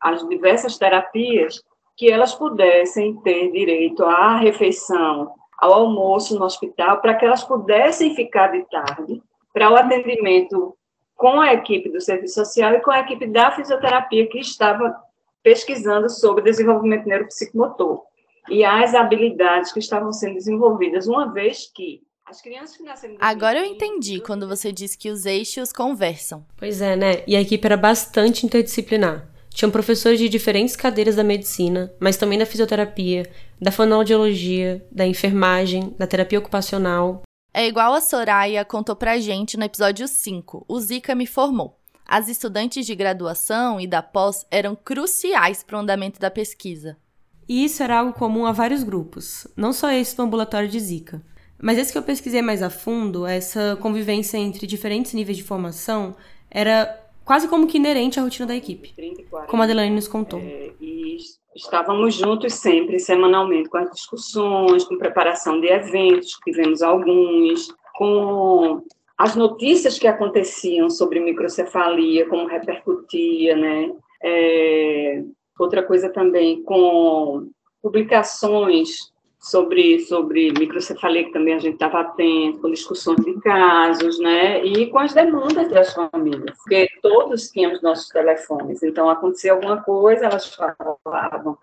as 0.00 0.28
diversas 0.28 0.78
terapias, 0.78 1.62
que 1.94 2.10
elas 2.10 2.34
pudessem 2.34 3.16
ter 3.20 3.52
direito 3.52 4.02
à 4.02 4.38
refeição, 4.38 5.30
ao 5.58 5.74
almoço 5.74 6.38
no 6.38 6.44
hospital, 6.46 7.02
para 7.02 7.14
que 7.14 7.26
elas 7.26 7.44
pudessem 7.44 8.14
ficar 8.14 8.48
de 8.48 8.64
tarde 8.70 9.22
para 9.52 9.70
o 9.70 9.76
atendimento 9.76 10.74
com 11.16 11.38
a 11.38 11.52
equipe 11.52 11.90
do 11.90 12.00
serviço 12.00 12.34
social 12.46 12.72
e 12.72 12.80
com 12.80 12.90
a 12.90 13.00
equipe 13.00 13.26
da 13.26 13.50
fisioterapia 13.50 14.26
que 14.26 14.38
estava 14.38 14.96
pesquisando 15.42 16.08
sobre 16.08 16.42
desenvolvimento 16.42 17.06
neuropsicomotor 17.06 18.09
e 18.50 18.64
as 18.64 18.94
habilidades 18.94 19.72
que 19.72 19.78
estavam 19.78 20.12
sendo 20.12 20.34
desenvolvidas, 20.34 21.06
uma 21.06 21.32
vez 21.32 21.70
que 21.74 22.02
as 22.26 22.40
crianças 22.40 22.76
que 22.76 22.82
nasceram. 22.84 23.16
Agora 23.18 23.58
eu 23.58 23.64
entendi 23.64 24.20
quando 24.20 24.46
você 24.46 24.70
disse 24.70 24.96
que 24.96 25.10
os 25.10 25.26
eixos 25.26 25.72
conversam. 25.72 26.46
Pois 26.56 26.80
é, 26.80 26.94
né? 26.94 27.24
E 27.26 27.34
a 27.34 27.40
equipe 27.40 27.66
era 27.66 27.76
bastante 27.76 28.46
interdisciplinar. 28.46 29.28
Tinham 29.52 29.70
professores 29.70 30.18
de 30.18 30.28
diferentes 30.28 30.76
cadeiras 30.76 31.16
da 31.16 31.24
medicina, 31.24 31.92
mas 31.98 32.16
também 32.16 32.38
da 32.38 32.46
fisioterapia, 32.46 33.28
da 33.60 33.72
fonoaudiologia, 33.72 34.86
da 34.92 35.04
enfermagem, 35.04 35.94
da 35.98 36.06
terapia 36.06 36.38
ocupacional. 36.38 37.22
É 37.52 37.66
igual 37.66 37.94
a 37.94 38.00
Soraya 38.00 38.64
contou 38.64 38.94
pra 38.94 39.18
gente 39.18 39.56
no 39.56 39.64
episódio 39.64 40.06
5, 40.06 40.64
O 40.68 40.78
Zika 40.78 41.16
me 41.16 41.26
formou. 41.26 41.80
As 42.06 42.28
estudantes 42.28 42.86
de 42.86 42.94
graduação 42.94 43.80
e 43.80 43.88
da 43.88 44.02
pós 44.02 44.46
eram 44.52 44.76
cruciais 44.76 45.64
para 45.64 45.76
o 45.76 45.80
andamento 45.80 46.20
da 46.20 46.30
pesquisa. 46.30 46.96
E 47.50 47.64
isso 47.64 47.82
era 47.82 47.98
algo 47.98 48.12
comum 48.12 48.46
a 48.46 48.52
vários 48.52 48.84
grupos, 48.84 49.44
não 49.56 49.72
só 49.72 49.90
esse 49.90 50.16
do 50.16 50.22
ambulatório 50.22 50.68
de 50.68 50.78
Zika. 50.78 51.20
Mas 51.60 51.78
esse 51.78 51.90
que 51.90 51.98
eu 51.98 52.02
pesquisei 52.04 52.40
mais 52.40 52.62
a 52.62 52.70
fundo, 52.70 53.26
essa 53.26 53.76
convivência 53.82 54.38
entre 54.38 54.68
diferentes 54.68 55.12
níveis 55.14 55.36
de 55.36 55.42
formação, 55.42 56.14
era 56.48 56.96
quase 57.24 57.48
como 57.48 57.66
que 57.66 57.76
inerente 57.76 58.20
à 58.20 58.22
rotina 58.22 58.46
da 58.46 58.54
equipe, 58.54 58.94
como 59.48 59.62
a 59.62 59.64
Adelaine 59.64 59.96
nos 59.96 60.06
contou. 60.06 60.38
É, 60.38 60.70
e 60.80 61.16
estávamos 61.56 62.14
juntos 62.14 62.54
sempre, 62.54 63.00
semanalmente, 63.00 63.68
com 63.68 63.78
as 63.78 63.90
discussões, 63.90 64.84
com 64.84 64.96
preparação 64.96 65.60
de 65.60 65.66
eventos, 65.66 66.38
tivemos 66.44 66.82
alguns, 66.82 67.74
com 67.96 68.80
as 69.18 69.34
notícias 69.34 69.98
que 69.98 70.06
aconteciam 70.06 70.88
sobre 70.88 71.18
microcefalia, 71.18 72.28
como 72.28 72.46
repercutia, 72.46 73.56
né? 73.56 73.90
É, 74.22 75.24
Outra 75.60 75.82
coisa 75.82 76.08
também, 76.08 76.62
com 76.62 77.50
publicações 77.82 79.12
sobre, 79.38 80.00
sobre 80.00 80.50
microcefalia, 80.58 81.24
que 81.24 81.32
também 81.32 81.52
a 81.52 81.58
gente 81.58 81.74
estava 81.74 82.00
atento, 82.00 82.60
com 82.60 82.70
discussões 82.70 83.22
de 83.22 83.38
casos, 83.42 84.18
né? 84.18 84.64
E 84.64 84.86
com 84.86 84.98
as 84.98 85.12
demandas 85.12 85.68
das 85.68 85.92
famílias, 85.92 86.56
porque 86.56 86.88
todos 87.02 87.50
tínhamos 87.50 87.82
nossos 87.82 88.08
telefones, 88.08 88.82
então 88.82 89.10
acontecia 89.10 89.52
alguma 89.52 89.82
coisa, 89.82 90.24
elas 90.24 90.54
falavam. 91.04 91.58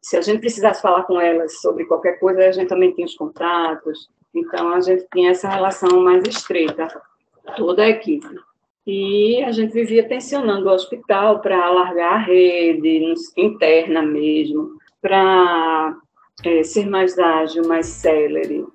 Se 0.00 0.16
a 0.16 0.20
gente 0.20 0.38
precisasse 0.38 0.80
falar 0.80 1.02
com 1.02 1.20
elas 1.20 1.60
sobre 1.60 1.86
qualquer 1.86 2.20
coisa, 2.20 2.46
a 2.46 2.52
gente 2.52 2.68
também 2.68 2.92
tinha 2.92 3.06
os 3.06 3.16
contatos, 3.16 4.08
então 4.32 4.72
a 4.74 4.80
gente 4.80 5.08
tinha 5.12 5.32
essa 5.32 5.48
relação 5.48 6.00
mais 6.04 6.22
estreita, 6.24 6.86
toda 7.56 7.82
a 7.82 7.88
equipe. 7.88 8.28
E 8.92 9.40
a 9.44 9.52
gente 9.52 9.72
vivia 9.72 10.02
tensionando 10.02 10.68
o 10.68 10.72
hospital 10.72 11.38
para 11.38 11.64
alargar 11.64 12.14
a 12.14 12.18
rede 12.18 13.14
interna 13.36 14.02
mesmo, 14.02 14.78
para 15.00 15.96
é, 16.44 16.64
ser 16.64 16.88
mais 16.88 17.16
ágil, 17.16 17.68
mais 17.68 17.86
célere. 17.86 18.66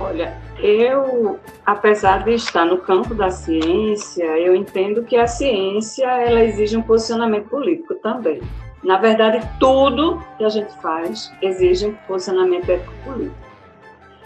Olha, 0.00 0.34
eu, 0.62 1.38
apesar 1.64 2.24
de 2.24 2.34
estar 2.34 2.64
no 2.64 2.78
campo 2.78 3.14
da 3.14 3.30
ciência, 3.30 4.24
eu 4.38 4.54
entendo 4.54 5.04
que 5.04 5.16
a 5.16 5.26
ciência 5.26 6.06
ela 6.06 6.42
exige 6.44 6.76
um 6.76 6.82
posicionamento 6.82 7.48
político 7.48 7.94
também. 7.96 8.40
Na 8.82 8.98
verdade, 8.98 9.48
tudo 9.60 10.20
que 10.36 10.44
a 10.44 10.48
gente 10.48 10.72
faz 10.80 11.32
exige 11.40 11.86
um 11.86 11.94
posicionamento 12.06 12.68
ético-político. 12.68 13.36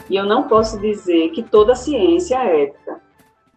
E 0.09 0.17
eu 0.17 0.25
não 0.25 0.45
posso 0.45 0.81
dizer 0.81 1.31
que 1.31 1.43
toda 1.43 1.75
ciência 1.75 2.37
é 2.37 2.65
ética. 2.65 3.01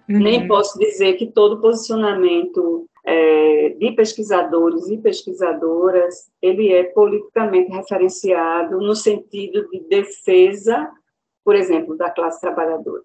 Uhum. 0.09 0.19
Nem 0.19 0.47
posso 0.47 0.77
dizer 0.77 1.13
que 1.13 1.27
todo 1.27 1.61
posicionamento 1.61 2.85
é, 3.05 3.75
de 3.79 3.91
pesquisadores 3.91 4.89
e 4.89 4.97
pesquisadoras 4.97 6.29
ele 6.41 6.73
é 6.73 6.83
politicamente 6.83 7.71
referenciado 7.71 8.79
no 8.79 8.95
sentido 8.95 9.69
de 9.69 9.79
defesa 9.87 10.91
por 11.49 11.55
exemplo, 11.55 11.97
da 11.97 12.11
classe 12.11 12.39
trabalhadora. 12.39 13.01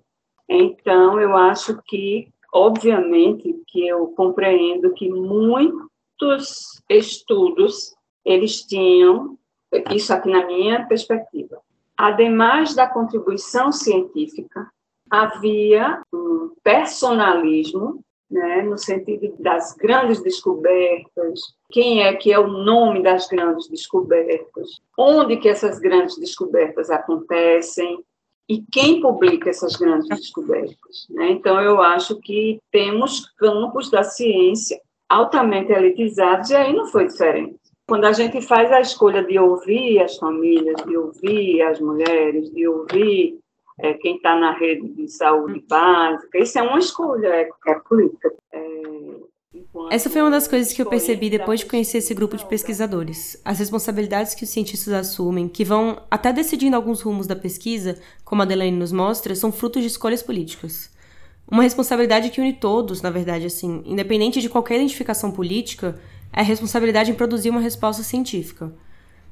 Então, 0.49 1.21
eu 1.21 1.37
acho 1.37 1.81
que, 1.87 2.29
obviamente, 2.53 3.55
que 3.69 3.87
eu 3.87 4.09
compreendo 4.09 4.93
que 4.93 5.09
muitos 5.09 6.83
estudos, 6.89 7.95
eles 8.25 8.63
tinham, 8.63 9.39
isso 9.91 10.13
aqui 10.13 10.31
na 10.31 10.47
minha 10.47 10.87
perspectiva, 10.87 11.61
ademais 11.97 12.75
da 12.75 12.87
contribuição 12.87 13.73
científica, 13.73 14.71
havia 15.11 16.03
um 16.13 16.51
personalismo, 16.63 18.03
né, 18.31 18.63
no 18.63 18.77
sentido 18.77 19.35
das 19.39 19.75
grandes 19.75 20.23
descobertas, 20.23 21.41
quem 21.71 22.03
é 22.03 22.15
que 22.15 22.33
é 22.33 22.39
o 22.39 22.49
nome 22.49 23.03
das 23.03 23.29
grandes 23.29 23.69
descobertas, 23.69 24.81
onde 24.99 25.37
que 25.37 25.49
essas 25.49 25.79
grandes 25.79 26.19
descobertas 26.19 26.91
acontecem, 26.91 28.03
e 28.49 28.63
quem 28.71 29.01
publica 29.01 29.51
essas 29.51 29.77
grandes 29.77 30.09
descobertas. 30.09 31.07
Né? 31.11 31.31
Então, 31.31 31.61
eu 31.61 31.81
acho 31.81 32.21
que 32.21 32.61
temos 32.71 33.27
campos 33.39 33.91
da 33.91 34.03
ciência 34.03 34.79
altamente 35.09 35.73
elitizados, 35.73 36.51
e 36.51 36.57
aí 36.57 36.73
não 36.73 36.87
foi 36.87 37.07
diferente. 37.07 37.57
Quando 37.87 38.07
a 38.07 38.13
gente 38.13 38.41
faz 38.41 38.73
a 38.73 38.81
escolha 38.81 39.23
de 39.23 39.39
ouvir 39.39 40.01
as 40.01 40.17
famílias, 40.17 40.83
de 40.87 40.97
ouvir 40.97 41.63
as 41.63 41.81
mulheres, 41.81 42.51
de 42.51 42.67
ouvir 42.67 43.39
é, 43.79 43.93
quem 43.95 44.17
está 44.17 44.37
na 44.37 44.53
rede 44.53 44.89
de 44.89 45.09
saúde 45.09 45.63
básica, 45.69 46.39
isso 46.39 46.59
é 46.59 46.63
uma 46.63 46.79
escolha, 46.79 47.29
é, 47.29 47.49
é 47.67 47.75
política. 47.81 48.33
Essa 49.91 50.11
foi 50.11 50.21
uma 50.21 50.31
das 50.31 50.49
coisas 50.49 50.73
que 50.73 50.83
eu 50.83 50.87
percebi 50.87 51.31
depois 51.31 51.61
de 51.61 51.67
conhecer 51.67 51.99
esse 51.99 52.15
grupo 52.15 52.37
de 52.37 52.45
pesquisadores. 52.47 53.41
As 53.45 53.59
responsabilidades 53.59 54.35
que 54.35 54.45
os 54.45 54.51
cientistas 54.51 54.93
assumem, 54.93 55.49
que 55.49 55.65
vão 55.65 56.03
até 56.11 56.33
decidindo 56.33 56.77
alguns 56.77 57.01
rumos 57.01 57.27
da 57.27 57.37
pesquisa, 57.37 57.99
como 58.25 58.43
a 58.43 58.45
Delaney 58.45 58.73
nos 58.73 58.93
mostra, 58.93 59.35
são 59.35 59.53
frutos 59.53 59.83
de 59.83 59.89
escolhas 59.89 60.23
políticas. 60.23 60.91
Uma 61.49 61.63
responsabilidade 61.63 62.31
que 62.31 62.41
une 62.41 62.53
todos, 62.53 63.03
na 63.03 63.11
verdade, 63.11 63.47
assim, 63.47 63.83
independente 63.85 64.41
de 64.41 64.49
qualquer 64.49 64.77
identificação 64.77 65.31
política, 65.31 66.01
é 66.33 66.41
a 66.41 66.45
responsabilidade 66.45 67.11
em 67.11 67.15
produzir 67.15 67.51
uma 67.51 67.61
resposta 67.61 68.03
científica. 68.03 68.73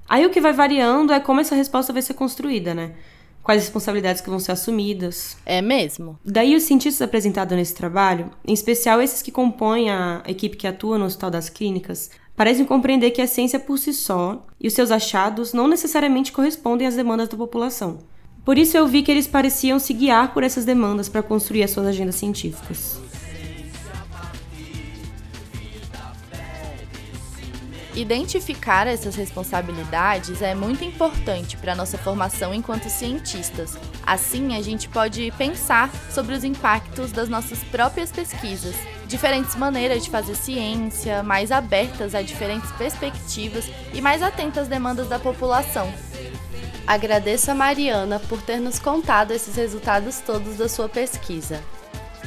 Aí 0.08 0.24
o 0.26 0.30
que 0.30 0.40
vai 0.40 0.52
variando 0.52 1.12
é 1.12 1.20
como 1.20 1.40
essa 1.40 1.54
resposta 1.54 1.92
vai 1.92 2.02
ser 2.02 2.14
construída, 2.14 2.74
né? 2.74 2.94
Quais 3.42 3.62
responsabilidades 3.62 4.20
que 4.20 4.30
vão 4.30 4.38
ser 4.38 4.52
assumidas. 4.52 5.36
É 5.44 5.60
mesmo. 5.60 6.18
Daí 6.24 6.54
os 6.54 6.62
cientistas 6.62 7.02
apresentados 7.02 7.56
nesse 7.56 7.74
trabalho, 7.74 8.30
em 8.46 8.52
especial 8.52 9.02
esses 9.02 9.22
que 9.22 9.32
compõem 9.32 9.90
a 9.90 10.22
equipe 10.26 10.56
que 10.56 10.66
atua 10.66 10.98
no 10.98 11.04
Hospital 11.04 11.30
das 11.30 11.48
Clínicas, 11.48 12.10
parecem 12.36 12.64
compreender 12.64 13.10
que 13.10 13.20
a 13.20 13.26
ciência 13.26 13.58
por 13.58 13.78
si 13.78 13.92
só 13.92 14.44
e 14.60 14.68
os 14.68 14.74
seus 14.74 14.90
achados 14.90 15.52
não 15.52 15.68
necessariamente 15.68 16.32
correspondem 16.32 16.86
às 16.86 16.96
demandas 16.96 17.28
da 17.28 17.36
população. 17.36 17.98
Por 18.44 18.58
isso 18.58 18.76
eu 18.76 18.86
vi 18.86 19.02
que 19.02 19.10
eles 19.10 19.26
pareciam 19.26 19.78
se 19.78 19.92
guiar 19.92 20.34
por 20.34 20.42
essas 20.42 20.64
demandas 20.64 21.08
para 21.08 21.22
construir 21.22 21.62
as 21.62 21.70
suas 21.70 21.86
agendas 21.86 22.16
científicas. 22.16 23.00
Identificar 27.94 28.86
essas 28.86 29.14
responsabilidades 29.14 30.40
é 30.40 30.54
muito 30.54 30.82
importante 30.82 31.58
para 31.58 31.74
nossa 31.74 31.98
formação 31.98 32.54
enquanto 32.54 32.88
cientistas. 32.88 33.76
Assim, 34.06 34.56
a 34.56 34.62
gente 34.62 34.88
pode 34.88 35.30
pensar 35.36 35.90
sobre 36.10 36.34
os 36.34 36.42
impactos 36.42 37.12
das 37.12 37.28
nossas 37.28 37.62
próprias 37.64 38.10
pesquisas, 38.10 38.74
diferentes 39.06 39.54
maneiras 39.56 40.02
de 40.02 40.10
fazer 40.10 40.34
ciência, 40.34 41.22
mais 41.22 41.52
abertas 41.52 42.14
a 42.14 42.22
diferentes 42.22 42.72
perspectivas 42.72 43.68
e 43.92 44.00
mais 44.00 44.22
atentas 44.22 44.62
às 44.62 44.68
demandas 44.68 45.08
da 45.08 45.18
população. 45.18 45.92
Agradeço 46.86 47.50
a 47.50 47.54
Mariana 47.54 48.18
por 48.20 48.40
ter 48.40 48.58
nos 48.58 48.78
contado 48.78 49.32
esses 49.32 49.54
resultados 49.54 50.18
todos 50.20 50.56
da 50.56 50.68
sua 50.68 50.88
pesquisa. 50.88 51.62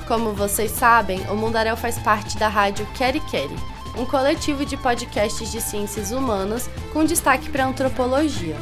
Como 0.07 0.33
vocês 0.33 0.71
sabem, 0.71 1.19
o 1.29 1.35
Mundaréu 1.35 1.75
faz 1.75 1.97
parte 1.97 2.37
da 2.37 2.47
rádio 2.47 2.87
Queri 2.95 3.19
Queri, 3.21 3.55
um 3.97 4.05
coletivo 4.05 4.65
de 4.65 4.77
podcasts 4.77 5.51
de 5.51 5.61
ciências 5.61 6.11
humanas 6.11 6.69
com 6.93 7.03
destaque 7.03 7.49
para 7.49 7.65
antropologia. 7.65 8.55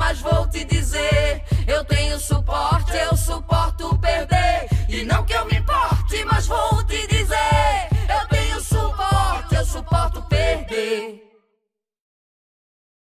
mas 0.00 0.18
vou 0.22 0.46
te 0.48 0.64
dizer: 0.64 1.44
eu 1.66 1.84
tenho 1.84 2.18
suporte, 2.18 2.96
eu 2.96 3.14
suporto 3.14 3.96
perder. 3.98 4.66
E 4.88 5.04
não 5.04 5.24
que 5.24 5.34
eu 5.34 5.44
me 5.44 5.58
importe, 5.58 6.24
mas 6.24 6.46
vou 6.46 6.79